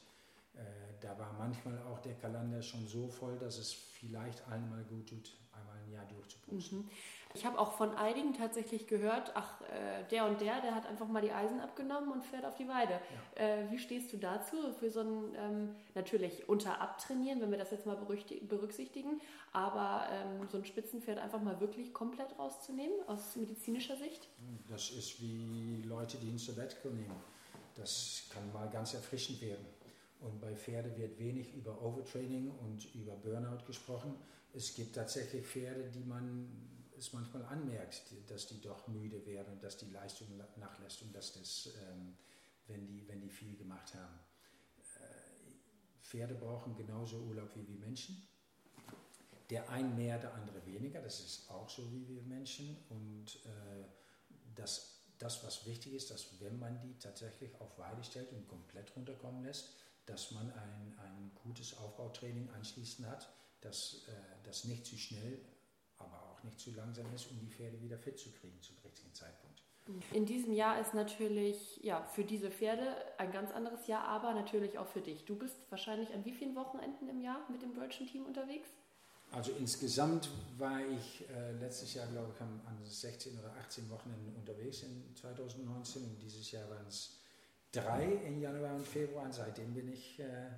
äh, 0.53 0.61
da 0.99 1.17
war 1.17 1.33
manchmal 1.33 1.81
auch 1.83 1.99
der 1.99 2.15
Kalender 2.15 2.61
schon 2.61 2.87
so 2.87 3.07
voll, 3.07 3.37
dass 3.39 3.57
es 3.57 3.71
vielleicht 3.71 4.45
einmal 4.47 4.83
gut 4.83 5.07
tut, 5.07 5.37
einmal 5.51 5.77
ein 5.77 5.91
Jahr 5.91 6.05
durchzupusten. 6.05 6.79
Mhm. 6.79 6.89
Ich 7.35 7.45
habe 7.45 7.59
auch 7.59 7.73
von 7.73 7.95
einigen 7.95 8.33
tatsächlich 8.33 8.87
gehört, 8.87 9.31
ach, 9.35 9.61
äh, 9.61 10.03
der 10.09 10.25
und 10.25 10.41
der, 10.41 10.61
der 10.61 10.73
hat 10.73 10.87
einfach 10.87 11.07
mal 11.07 11.21
die 11.21 11.31
Eisen 11.31 11.59
abgenommen 11.59 12.11
und 12.11 12.23
fährt 12.23 12.43
auf 12.43 12.55
die 12.55 12.67
Weide. 12.67 12.99
Ja. 13.37 13.43
Äh, 13.43 13.71
wie 13.71 13.77
stehst 13.77 14.11
du 14.11 14.17
dazu 14.17 14.55
für 14.79 14.89
so 14.89 15.01
ein, 15.01 15.35
ähm, 15.35 15.75
natürlich 15.93 16.49
unter 16.49 16.81
Abtrainieren, 16.81 17.39
wenn 17.41 17.51
wir 17.51 17.59
das 17.59 17.69
jetzt 17.69 17.85
mal 17.85 17.97
berücksichtigen, 17.97 19.21
aber 19.53 20.07
ähm, 20.11 20.47
so 20.47 20.57
ein 20.57 20.65
Spitzenpferd 20.65 21.19
einfach 21.19 21.41
mal 21.41 21.59
wirklich 21.59 21.93
komplett 21.93 22.37
rauszunehmen 22.39 22.95
aus 23.07 23.35
medizinischer 23.35 23.95
Sicht? 23.95 24.27
Das 24.67 24.89
ist 24.89 25.21
wie 25.21 25.83
Leute, 25.87 26.17
die 26.17 26.29
ins 26.29 26.47
Sabbatical 26.47 26.91
nehmen. 26.91 27.15
Das 27.75 28.23
kann 28.33 28.51
mal 28.51 28.69
ganz 28.69 28.95
erfrischend 28.95 29.39
werden. 29.41 29.65
Und 30.21 30.41
bei 30.41 30.53
Pferde 30.55 30.97
wird 30.97 31.17
wenig 31.19 31.53
über 31.53 31.79
Overtraining 31.81 32.51
und 32.59 32.93
über 32.95 33.13
Burnout 33.13 33.63
gesprochen. 33.65 34.15
Es 34.53 34.73
gibt 34.73 34.95
tatsächlich 34.95 35.45
Pferde, 35.45 35.89
die 35.93 36.03
man 36.03 36.49
es 36.99 37.13
manchmal 37.13 37.43
anmerkt, 37.45 38.03
dass 38.27 38.47
die 38.47 38.61
doch 38.61 38.87
müde 38.87 39.25
werden, 39.25 39.59
dass 39.59 39.77
die 39.77 39.89
Leistung 39.89 40.27
nachlässt 40.57 41.01
und 41.01 41.13
dass 41.15 41.33
das, 41.33 41.69
ähm, 41.89 42.17
wenn, 42.67 42.85
die, 42.85 43.07
wenn 43.07 43.21
die 43.21 43.29
viel 43.29 43.55
gemacht 43.57 43.93
haben. 43.95 44.19
Äh, 44.79 46.01
Pferde 46.01 46.35
brauchen 46.35 46.75
genauso 46.75 47.17
Urlaub 47.19 47.55
wie 47.55 47.67
wir 47.67 47.77
Menschen. 47.77 48.27
Der 49.49 49.67
ein 49.69 49.95
mehr, 49.95 50.19
der 50.19 50.33
andere 50.35 50.63
weniger. 50.65 51.01
Das 51.01 51.19
ist 51.19 51.49
auch 51.49 51.69
so 51.69 51.91
wie 51.91 52.07
wir 52.07 52.21
Menschen. 52.21 52.77
Und 52.89 53.39
äh, 53.45 53.85
das, 54.55 55.01
das, 55.17 55.43
was 55.43 55.65
wichtig 55.65 55.93
ist, 55.93 56.11
dass 56.11 56.39
wenn 56.39 56.59
man 56.59 56.79
die 56.81 56.97
tatsächlich 56.99 57.59
auf 57.59 57.77
Weide 57.79 58.03
stellt 58.03 58.31
und 58.31 58.47
komplett 58.47 58.95
runterkommen 58.95 59.43
lässt, 59.43 59.73
dass 60.05 60.31
man 60.31 60.51
ein, 60.51 60.99
ein 60.99 61.31
gutes 61.43 61.77
Aufbautraining 61.77 62.49
anschließend 62.51 63.07
hat, 63.07 63.31
dass 63.61 64.05
äh, 64.07 64.11
das 64.43 64.65
nicht 64.65 64.85
zu 64.85 64.97
schnell, 64.97 65.39
auch 66.39 66.43
nicht 66.43 66.59
zu 66.59 66.71
langsam 66.71 67.05
ist, 67.13 67.29
um 67.31 67.39
die 67.39 67.47
Pferde 67.47 67.81
wieder 67.81 67.97
fit 67.97 68.17
zu 68.17 68.31
kriegen 68.31 68.59
zum 68.61 68.75
richtigen 68.83 69.13
Zeitpunkt. 69.13 69.61
In 70.11 70.25
diesem 70.25 70.53
Jahr 70.53 70.79
ist 70.79 70.93
natürlich 70.93 71.79
ja, 71.83 72.03
für 72.13 72.23
diese 72.23 72.51
Pferde 72.51 72.95
ein 73.17 73.31
ganz 73.31 73.51
anderes 73.51 73.87
Jahr, 73.87 74.03
aber 74.03 74.33
natürlich 74.33 74.77
auch 74.77 74.87
für 74.87 75.01
dich. 75.01 75.25
Du 75.25 75.35
bist 75.35 75.55
wahrscheinlich 75.71 76.13
an 76.13 76.23
wie 76.25 76.31
vielen 76.31 76.55
Wochenenden 76.55 77.09
im 77.09 77.21
Jahr 77.21 77.39
mit 77.49 77.61
dem 77.63 77.73
deutschen 77.73 78.05
Team 78.05 78.25
unterwegs? 78.25 78.69
Also 79.31 79.51
insgesamt 79.59 80.29
war 80.57 80.79
ich 80.79 81.27
äh, 81.29 81.51
letztes 81.53 81.93
Jahr, 81.93 82.07
glaube 82.07 82.33
ich, 82.33 82.41
an 82.41 82.79
16 82.83 83.37
oder 83.39 83.51
18 83.59 83.89
Wochenenden 83.89 84.35
unterwegs 84.35 84.83
in 84.83 85.15
2019 85.15 86.03
und 86.03 86.21
dieses 86.21 86.51
Jahr 86.51 86.67
waren 86.69 86.85
es 86.87 87.19
drei 87.71 88.05
in 88.25 88.41
Januar 88.41 88.75
und 88.75 88.87
Februar 88.87 89.25
und 89.25 89.33
seitdem 89.33 89.73
bin 89.73 89.91
ich, 89.91 90.19
äh, 90.19 90.49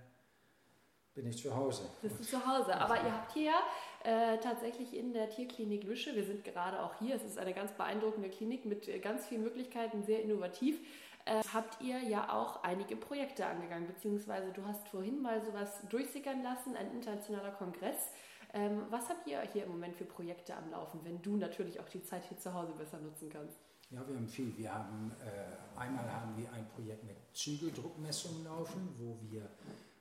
bin 1.13 1.28
ich 1.28 1.41
zu 1.41 1.54
Hause. 1.54 1.89
Bist 2.02 2.20
du 2.20 2.24
zu 2.24 2.46
Hause, 2.46 2.74
aber 2.76 2.96
ihr 2.96 3.12
habt 3.12 3.34
hier 3.34 3.54
äh, 4.03 4.37
tatsächlich 4.39 4.95
in 4.95 5.13
der 5.13 5.29
Tierklinik 5.29 5.83
Lüsche, 5.83 6.15
wir 6.15 6.23
sind 6.23 6.43
gerade 6.43 6.81
auch 6.81 6.95
hier, 6.99 7.15
es 7.15 7.23
ist 7.23 7.37
eine 7.37 7.53
ganz 7.53 7.71
beeindruckende 7.73 8.29
Klinik 8.29 8.65
mit 8.65 8.87
äh, 8.87 8.99
ganz 8.99 9.27
vielen 9.27 9.43
Möglichkeiten, 9.43 10.03
sehr 10.03 10.23
innovativ, 10.23 10.79
äh, 11.25 11.41
habt 11.53 11.81
ihr 11.81 11.99
ja 11.99 12.33
auch 12.33 12.63
einige 12.63 12.95
Projekte 12.95 13.45
angegangen, 13.45 13.87
beziehungsweise 13.87 14.51
du 14.51 14.65
hast 14.65 14.87
vorhin 14.87 15.21
mal 15.21 15.43
sowas 15.43 15.81
durchsickern 15.89 16.41
lassen, 16.41 16.75
ein 16.75 16.91
internationaler 16.91 17.51
Kongress. 17.51 18.09
Ähm, 18.53 18.83
was 18.89 19.07
habt 19.07 19.27
ihr 19.27 19.39
hier 19.53 19.63
im 19.63 19.71
Moment 19.71 19.95
für 19.95 20.05
Projekte 20.05 20.55
am 20.55 20.71
Laufen, 20.71 20.99
wenn 21.03 21.21
du 21.21 21.37
natürlich 21.37 21.79
auch 21.79 21.87
die 21.87 22.03
Zeit 22.03 22.25
hier 22.27 22.37
zu 22.37 22.53
Hause 22.53 22.73
besser 22.73 22.99
nutzen 22.99 23.29
kannst? 23.29 23.55
Ja, 23.91 24.07
wir 24.07 24.15
haben 24.15 24.27
viel. 24.27 24.57
Wir 24.57 24.73
haben, 24.73 25.11
äh, 25.19 25.79
einmal 25.79 26.11
haben 26.11 26.35
wir 26.37 26.51
ein 26.53 26.67
Projekt 26.69 27.03
mit 27.03 27.17
Zügeldruckmessungen 27.33 28.45
laufen, 28.45 28.95
wo 28.97 29.17
wir 29.21 29.43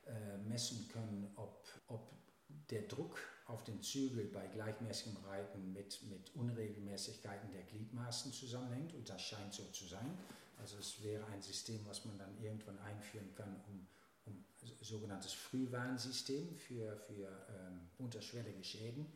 äh, 0.06 0.38
messen 0.48 0.88
können, 0.92 1.30
ob, 1.36 1.64
ob 1.88 2.12
der 2.70 2.82
Druck 2.82 3.18
auf 3.50 3.64
den 3.64 3.82
Zügel 3.82 4.24
bei 4.26 4.46
gleichmäßigem 4.46 5.16
Reiten 5.26 5.72
mit, 5.72 6.00
mit 6.08 6.34
Unregelmäßigkeiten 6.34 7.50
der 7.52 7.62
Gliedmaßen 7.62 8.32
zusammenhängt. 8.32 8.94
Und 8.94 9.08
das 9.08 9.20
scheint 9.22 9.52
so 9.52 9.64
zu 9.72 9.86
sein. 9.86 10.18
Also 10.58 10.78
es 10.78 11.02
wäre 11.02 11.24
ein 11.26 11.42
System, 11.42 11.80
was 11.86 12.04
man 12.04 12.18
dann 12.18 12.36
irgendwann 12.42 12.78
einführen 12.80 13.34
kann, 13.34 13.60
um 13.68 13.86
um 14.26 14.44
sogenanntes 14.82 15.32
Frühwarnsystem 15.32 16.56
für, 16.56 16.96
für 16.96 17.28
ähm, 17.48 17.80
unterschwellige 17.98 18.62
Schäden 18.62 19.06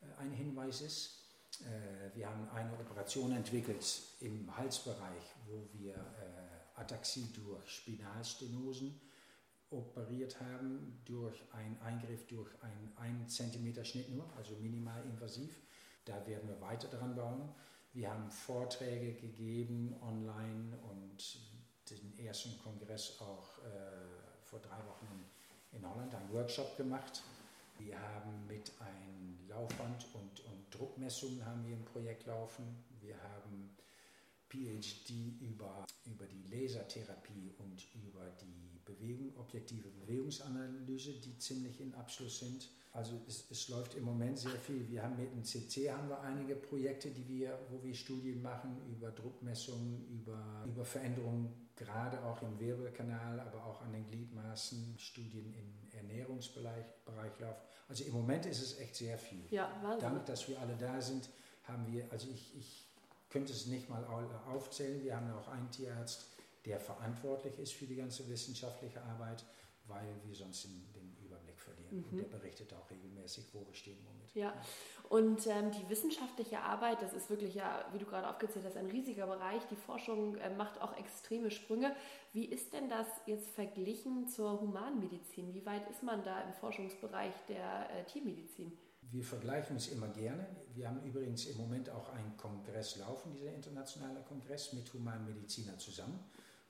äh, 0.00 0.20
ein 0.20 0.32
Hinweis 0.32 0.80
ist. 0.80 1.20
Äh, 1.60 2.16
wir 2.16 2.28
haben 2.28 2.48
eine 2.50 2.72
Operation 2.74 3.32
entwickelt 3.32 3.84
im 4.20 4.56
Halsbereich, 4.56 5.24
wo 5.46 5.68
wir 5.72 5.94
äh, 5.94 6.80
Ataxie 6.80 7.28
durch 7.32 7.68
Spinalstenosen 7.68 9.00
operiert 9.74 10.40
haben, 10.40 11.00
durch 11.04 11.42
einen 11.52 11.78
Eingriff 11.80 12.26
durch 12.26 12.50
einen 12.62 12.92
1 12.96 13.34
cm 13.34 13.84
Schnitt 13.84 14.10
nur, 14.10 14.26
also 14.36 14.56
minimal 14.56 15.02
invasiv. 15.04 15.60
Da 16.04 16.26
werden 16.26 16.48
wir 16.48 16.60
weiter 16.60 16.88
dran 16.88 17.14
bauen. 17.14 17.48
Wir 17.92 18.10
haben 18.10 18.30
Vorträge 18.30 19.14
gegeben 19.14 19.94
online 20.02 20.76
und 20.90 21.38
den 21.90 22.18
ersten 22.18 22.58
Kongress 22.58 23.20
auch 23.20 23.58
äh, 23.58 24.42
vor 24.42 24.58
drei 24.58 24.78
Wochen 24.86 25.24
in, 25.72 25.88
Holland 25.88 26.14
einen 26.14 26.32
Workshop 26.32 26.76
gemacht. 26.76 27.22
Wir 27.78 27.98
haben 28.00 28.46
mit 28.46 28.72
einem 28.80 29.48
Laufband 29.48 30.06
und, 30.14 30.40
und 30.44 30.74
Druckmessungen 30.74 31.44
haben 31.44 31.64
wir 31.66 31.76
ein 31.76 31.84
Projekt 31.84 32.26
laufen. 32.26 32.84
Wir 33.00 33.16
haben 33.22 33.76
PhD 34.48 35.40
über, 35.40 35.84
über 36.04 36.26
die 36.26 36.42
Lasertherapie 36.44 37.52
und 37.58 37.86
über 37.94 38.30
die 38.40 38.73
Bewegung, 38.84 39.32
objektive 39.38 39.88
Bewegungsanalyse, 39.88 41.14
die 41.14 41.38
ziemlich 41.38 41.80
in 41.80 41.94
Abschluss 41.94 42.40
sind. 42.40 42.68
Also 42.92 43.20
es, 43.26 43.46
es, 43.50 43.68
läuft 43.68 43.96
im 43.96 44.04
Moment 44.04 44.38
sehr 44.38 44.52
viel. 44.52 44.88
Wir 44.88 45.02
haben 45.02 45.16
mit 45.16 45.32
dem 45.32 45.42
CC 45.42 45.90
haben 45.90 46.08
wir 46.08 46.20
einige 46.20 46.54
Projekte, 46.54 47.10
die 47.10 47.26
wir, 47.28 47.58
wo 47.70 47.82
wir 47.82 47.92
Studien 47.92 48.40
machen 48.40 48.80
über 48.88 49.10
Druckmessungen, 49.10 50.06
über, 50.08 50.64
über 50.64 50.84
Veränderungen 50.84 51.52
gerade 51.76 52.22
auch 52.24 52.40
im 52.42 52.58
Wirbelkanal, 52.60 53.40
aber 53.40 53.64
auch 53.64 53.82
an 53.82 53.92
den 53.92 54.06
Gliedmaßen, 54.06 54.94
Studien 54.98 55.52
im 55.54 55.98
Ernährungsbereich 55.98 56.84
Bereich 57.04 57.38
laufen. 57.40 57.62
Also 57.88 58.04
im 58.04 58.12
Moment 58.12 58.46
ist 58.46 58.62
es 58.62 58.78
echt 58.78 58.94
sehr 58.94 59.18
viel. 59.18 59.44
Ja, 59.50 59.70
Wahnsinn. 59.82 60.10
Dank, 60.10 60.26
dass 60.26 60.48
wir 60.48 60.60
alle 60.60 60.76
da 60.76 61.00
sind, 61.00 61.28
haben 61.64 61.92
wir, 61.92 62.06
also 62.12 62.28
ich, 62.30 62.56
ich 62.56 62.88
könnte 63.28 63.52
es 63.52 63.66
nicht 63.66 63.88
mal 63.90 64.04
aufzählen, 64.46 65.02
wir 65.02 65.16
haben 65.16 65.30
auch 65.32 65.48
einen 65.48 65.70
Tierarzt, 65.70 66.26
der 66.64 66.80
verantwortlich 66.80 67.58
ist 67.58 67.72
für 67.72 67.86
die 67.86 67.96
ganze 67.96 68.28
wissenschaftliche 68.28 69.02
Arbeit, 69.02 69.44
weil 69.86 70.16
wir 70.24 70.34
sonst 70.34 70.64
den, 70.64 70.92
den 70.92 71.16
Überblick 71.24 71.60
verlieren. 71.60 71.98
Mhm. 71.98 72.04
Und 72.10 72.18
der 72.18 72.38
berichtet 72.38 72.72
auch 72.72 72.90
regelmäßig, 72.90 73.46
wo 73.52 73.66
wir 73.66 73.74
stehen 73.74 73.98
womit. 74.06 74.34
Ja, 74.34 74.52
und 75.10 75.46
ähm, 75.46 75.70
die 75.70 75.88
wissenschaftliche 75.88 76.58
Arbeit, 76.60 77.02
das 77.02 77.12
ist 77.12 77.28
wirklich 77.28 77.54
ja, 77.54 77.84
wie 77.92 77.98
du 77.98 78.06
gerade 78.06 78.28
aufgezählt 78.28 78.64
hast, 78.64 78.76
ein 78.76 78.86
riesiger 78.86 79.26
Bereich. 79.26 79.62
Die 79.70 79.76
Forschung 79.76 80.36
äh, 80.36 80.54
macht 80.54 80.80
auch 80.80 80.96
extreme 80.96 81.50
Sprünge. 81.50 81.94
Wie 82.32 82.46
ist 82.46 82.72
denn 82.72 82.88
das 82.88 83.06
jetzt 83.26 83.50
verglichen 83.50 84.26
zur 84.26 84.60
Humanmedizin? 84.60 85.54
Wie 85.54 85.64
weit 85.66 85.88
ist 85.90 86.02
man 86.02 86.24
da 86.24 86.40
im 86.42 86.52
Forschungsbereich 86.54 87.34
der 87.48 87.90
äh, 87.90 88.04
Tiermedizin? 88.04 88.72
Wir 89.10 89.22
vergleichen 89.22 89.76
uns 89.76 89.88
immer 89.88 90.08
gerne. 90.08 90.46
Wir 90.74 90.88
haben 90.88 91.00
übrigens 91.04 91.46
im 91.46 91.58
Moment 91.58 91.90
auch 91.90 92.08
einen 92.08 92.36
Kongress 92.36 92.96
laufen, 92.96 93.32
dieser 93.32 93.54
internationale 93.54 94.22
Kongress 94.22 94.72
mit 94.72 94.92
Humanmedizinern 94.92 95.78
zusammen, 95.78 96.18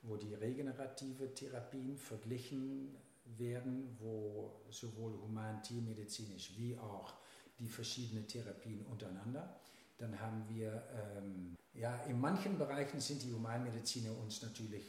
wo 0.05 0.17
die 0.17 0.35
regenerative 0.35 1.35
Therapien 1.35 1.97
verglichen 1.97 2.95
werden, 3.25 3.97
wo 3.99 4.61
sowohl 4.71 5.13
human-tiermedizinisch 5.21 6.57
wie 6.57 6.77
auch 6.79 7.15
die 7.59 7.69
verschiedenen 7.69 8.27
Therapien 8.27 8.85
untereinander. 8.87 9.61
Dann 9.99 10.19
haben 10.21 10.45
wir, 10.49 10.83
ähm, 10.93 11.57
ja, 11.73 11.97
in 12.05 12.21
manchen 12.21 12.59
Bereichen 12.59 13.01
sind 13.01 13.23
die 13.23 13.33
Humanmediziner 13.33 14.11
uns 14.19 14.43
natürlich 14.43 14.85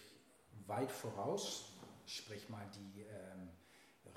weit 0.67 0.91
voraus, 0.91 1.73
sprich 2.05 2.49
mal 2.49 2.65
die 2.75 3.01
ähm, 3.01 3.49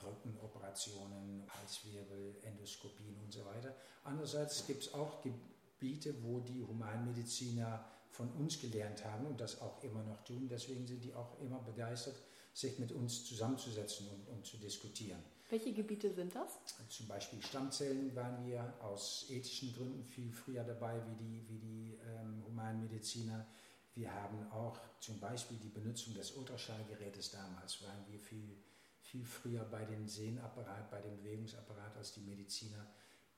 Rückenoperationen, 0.02 1.44
Halswirbel, 1.48 2.36
Endoskopien 2.42 3.16
und 3.22 3.32
so 3.32 3.44
weiter. 3.44 3.74
Andererseits 4.04 4.66
gibt 4.66 4.82
es 4.82 4.94
auch 4.94 5.22
Gebiete, 5.22 6.14
wo 6.22 6.40
die 6.40 6.62
Humanmediziner 6.62 7.84
von 8.10 8.30
uns 8.32 8.60
gelernt 8.60 9.04
haben 9.04 9.26
und 9.26 9.40
das 9.40 9.60
auch 9.60 9.82
immer 9.82 10.02
noch 10.02 10.22
tun. 10.24 10.48
Deswegen 10.48 10.86
sind 10.86 11.04
die 11.04 11.14
auch 11.14 11.40
immer 11.40 11.60
begeistert, 11.60 12.16
sich 12.52 12.78
mit 12.78 12.92
uns 12.92 13.24
zusammenzusetzen 13.24 14.08
und, 14.08 14.28
und 14.28 14.46
zu 14.46 14.56
diskutieren. 14.56 15.22
Welche 15.50 15.72
Gebiete 15.72 16.12
sind 16.12 16.34
das? 16.34 16.58
Zum 16.90 17.08
Beispiel 17.08 17.42
Stammzellen 17.42 18.14
waren 18.14 18.44
wir 18.44 18.74
aus 18.80 19.26
ethischen 19.30 19.72
Gründen 19.72 20.04
viel 20.04 20.30
früher 20.30 20.62
dabei 20.62 21.00
wie 21.06 21.14
die, 21.14 21.48
wie 21.48 21.58
die 21.58 21.98
ähm, 22.06 22.44
Humanmediziner. 22.46 23.46
Wir 23.94 24.12
haben 24.12 24.46
auch 24.52 24.78
zum 25.00 25.18
Beispiel 25.18 25.56
die 25.56 25.70
Benutzung 25.70 26.14
des 26.14 26.32
Ultraschallgerätes 26.32 27.30
damals, 27.30 27.82
waren 27.82 28.06
wir 28.08 28.18
viel, 28.18 28.58
viel 29.00 29.24
früher 29.24 29.64
bei 29.64 29.84
dem 29.86 30.06
Sehnapparat, 30.06 30.90
bei 30.90 31.00
dem 31.00 31.16
Bewegungsapparat 31.16 31.96
als 31.96 32.12
die 32.12 32.20
Mediziner. 32.20 32.86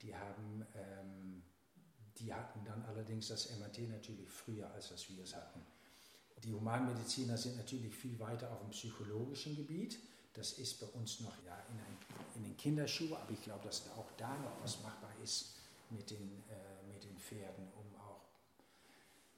Die, 0.03 0.15
haben, 0.15 0.67
ähm, 0.75 1.43
die 2.21 2.33
hatten 2.33 2.65
dann 2.65 2.83
allerdings 2.85 3.29
das 3.29 3.51
MRT 3.59 3.89
natürlich 3.89 4.29
früher, 4.29 4.71
als 4.73 4.91
das 4.91 5.09
wir 5.09 5.23
es 5.25 5.35
hatten. 5.35 5.61
Die 6.45 6.53
Humanmediziner 6.53 7.37
sind 7.37 7.57
natürlich 7.57 7.95
viel 7.95 8.19
weiter 8.19 8.51
auf 8.51 8.61
dem 8.61 8.71
psychologischen 8.71 9.57
Gebiet. 9.57 9.99
Das 10.33 10.53
ist 10.55 10.81
bei 10.81 10.87
uns 10.99 11.21
noch 11.21 11.35
ja, 11.45 11.57
in, 11.71 11.79
ein, 11.79 11.97
in 12.37 12.45
den 12.45 12.57
Kinderschuhen, 12.57 13.15
aber 13.15 13.31
ich 13.33 13.43
glaube, 13.43 13.65
dass 13.65 13.91
auch 13.97 14.11
da 14.17 14.37
noch 14.39 14.63
was 14.63 14.81
machbar 14.83 15.11
ist 15.23 15.57
mit 15.91 16.11
den, 16.11 16.43
äh, 16.49 16.93
mit 16.93 17.03
den 17.05 17.17
Pferden, 17.19 17.67
um 17.77 18.01
auch, 18.01 18.21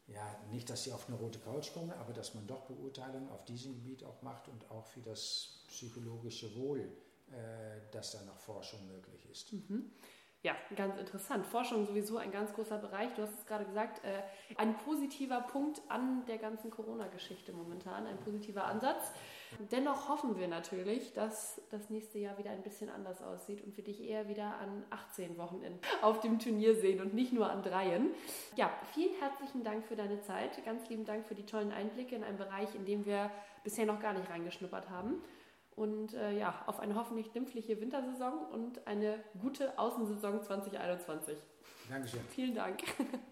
ja, 0.06 0.38
nicht, 0.50 0.68
dass 0.68 0.84
sie 0.84 0.92
auf 0.92 1.08
eine 1.08 1.16
rote 1.16 1.38
Couch 1.38 1.72
kommen, 1.72 1.90
aber 1.92 2.12
dass 2.12 2.34
man 2.34 2.46
doch 2.46 2.66
Beurteilungen 2.66 3.30
auf 3.30 3.44
diesem 3.46 3.74
Gebiet 3.74 4.04
auch 4.04 4.20
macht 4.22 4.48
und 4.48 4.70
auch 4.70 4.86
für 4.86 5.00
das 5.00 5.64
psychologische 5.68 6.54
Wohl, 6.54 6.80
äh, 7.32 7.80
dass 7.90 8.12
da 8.12 8.22
noch 8.22 8.38
Forschung 8.38 8.86
möglich 8.86 9.26
ist. 9.30 9.52
Mhm. 9.52 9.90
Ja, 10.44 10.56
ganz 10.74 10.98
interessant. 10.98 11.46
Forschung 11.46 11.86
sowieso 11.86 12.16
ein 12.16 12.32
ganz 12.32 12.52
großer 12.52 12.76
Bereich. 12.78 13.14
Du 13.14 13.22
hast 13.22 13.38
es 13.38 13.46
gerade 13.46 13.64
gesagt, 13.64 14.04
äh, 14.04 14.22
ein 14.56 14.76
positiver 14.78 15.40
Punkt 15.40 15.80
an 15.88 16.26
der 16.26 16.38
ganzen 16.38 16.68
Corona-Geschichte 16.68 17.52
momentan, 17.52 18.06
ein 18.06 18.18
positiver 18.18 18.64
Ansatz. 18.64 19.12
Dennoch 19.70 20.08
hoffen 20.08 20.36
wir 20.40 20.48
natürlich, 20.48 21.12
dass 21.12 21.60
das 21.70 21.90
nächste 21.90 22.18
Jahr 22.18 22.38
wieder 22.38 22.50
ein 22.50 22.62
bisschen 22.62 22.90
anders 22.90 23.22
aussieht 23.22 23.62
und 23.62 23.76
wir 23.76 23.84
dich 23.84 24.02
eher 24.02 24.28
wieder 24.28 24.56
an 24.56 24.82
18 24.90 25.38
Wochenenden 25.38 25.78
auf 26.00 26.18
dem 26.18 26.40
Turnier 26.40 26.74
sehen 26.74 27.00
und 27.00 27.14
nicht 27.14 27.32
nur 27.32 27.48
an 27.48 27.62
dreien. 27.62 28.10
Ja, 28.56 28.72
vielen 28.94 29.14
herzlichen 29.20 29.62
Dank 29.62 29.86
für 29.86 29.94
deine 29.94 30.22
Zeit. 30.22 30.64
Ganz 30.64 30.88
lieben 30.88 31.04
Dank 31.04 31.24
für 31.24 31.36
die 31.36 31.46
tollen 31.46 31.70
Einblicke 31.70 32.16
in 32.16 32.24
einen 32.24 32.38
Bereich, 32.38 32.74
in 32.74 32.84
dem 32.84 33.06
wir 33.06 33.30
bisher 33.62 33.86
noch 33.86 34.00
gar 34.00 34.12
nicht 34.12 34.28
reingeschnuppert 34.28 34.90
haben. 34.90 35.22
Und 35.74 36.14
äh, 36.14 36.38
ja, 36.38 36.62
auf 36.66 36.80
eine 36.80 36.94
hoffentlich 36.94 37.30
dümpfliche 37.32 37.80
Wintersaison 37.80 38.46
und 38.52 38.86
eine 38.86 39.22
gute 39.40 39.78
Außensaison 39.78 40.42
2021. 40.42 41.38
Dankeschön. 41.88 42.20
Vielen 42.30 42.54
Dank. 42.54 42.82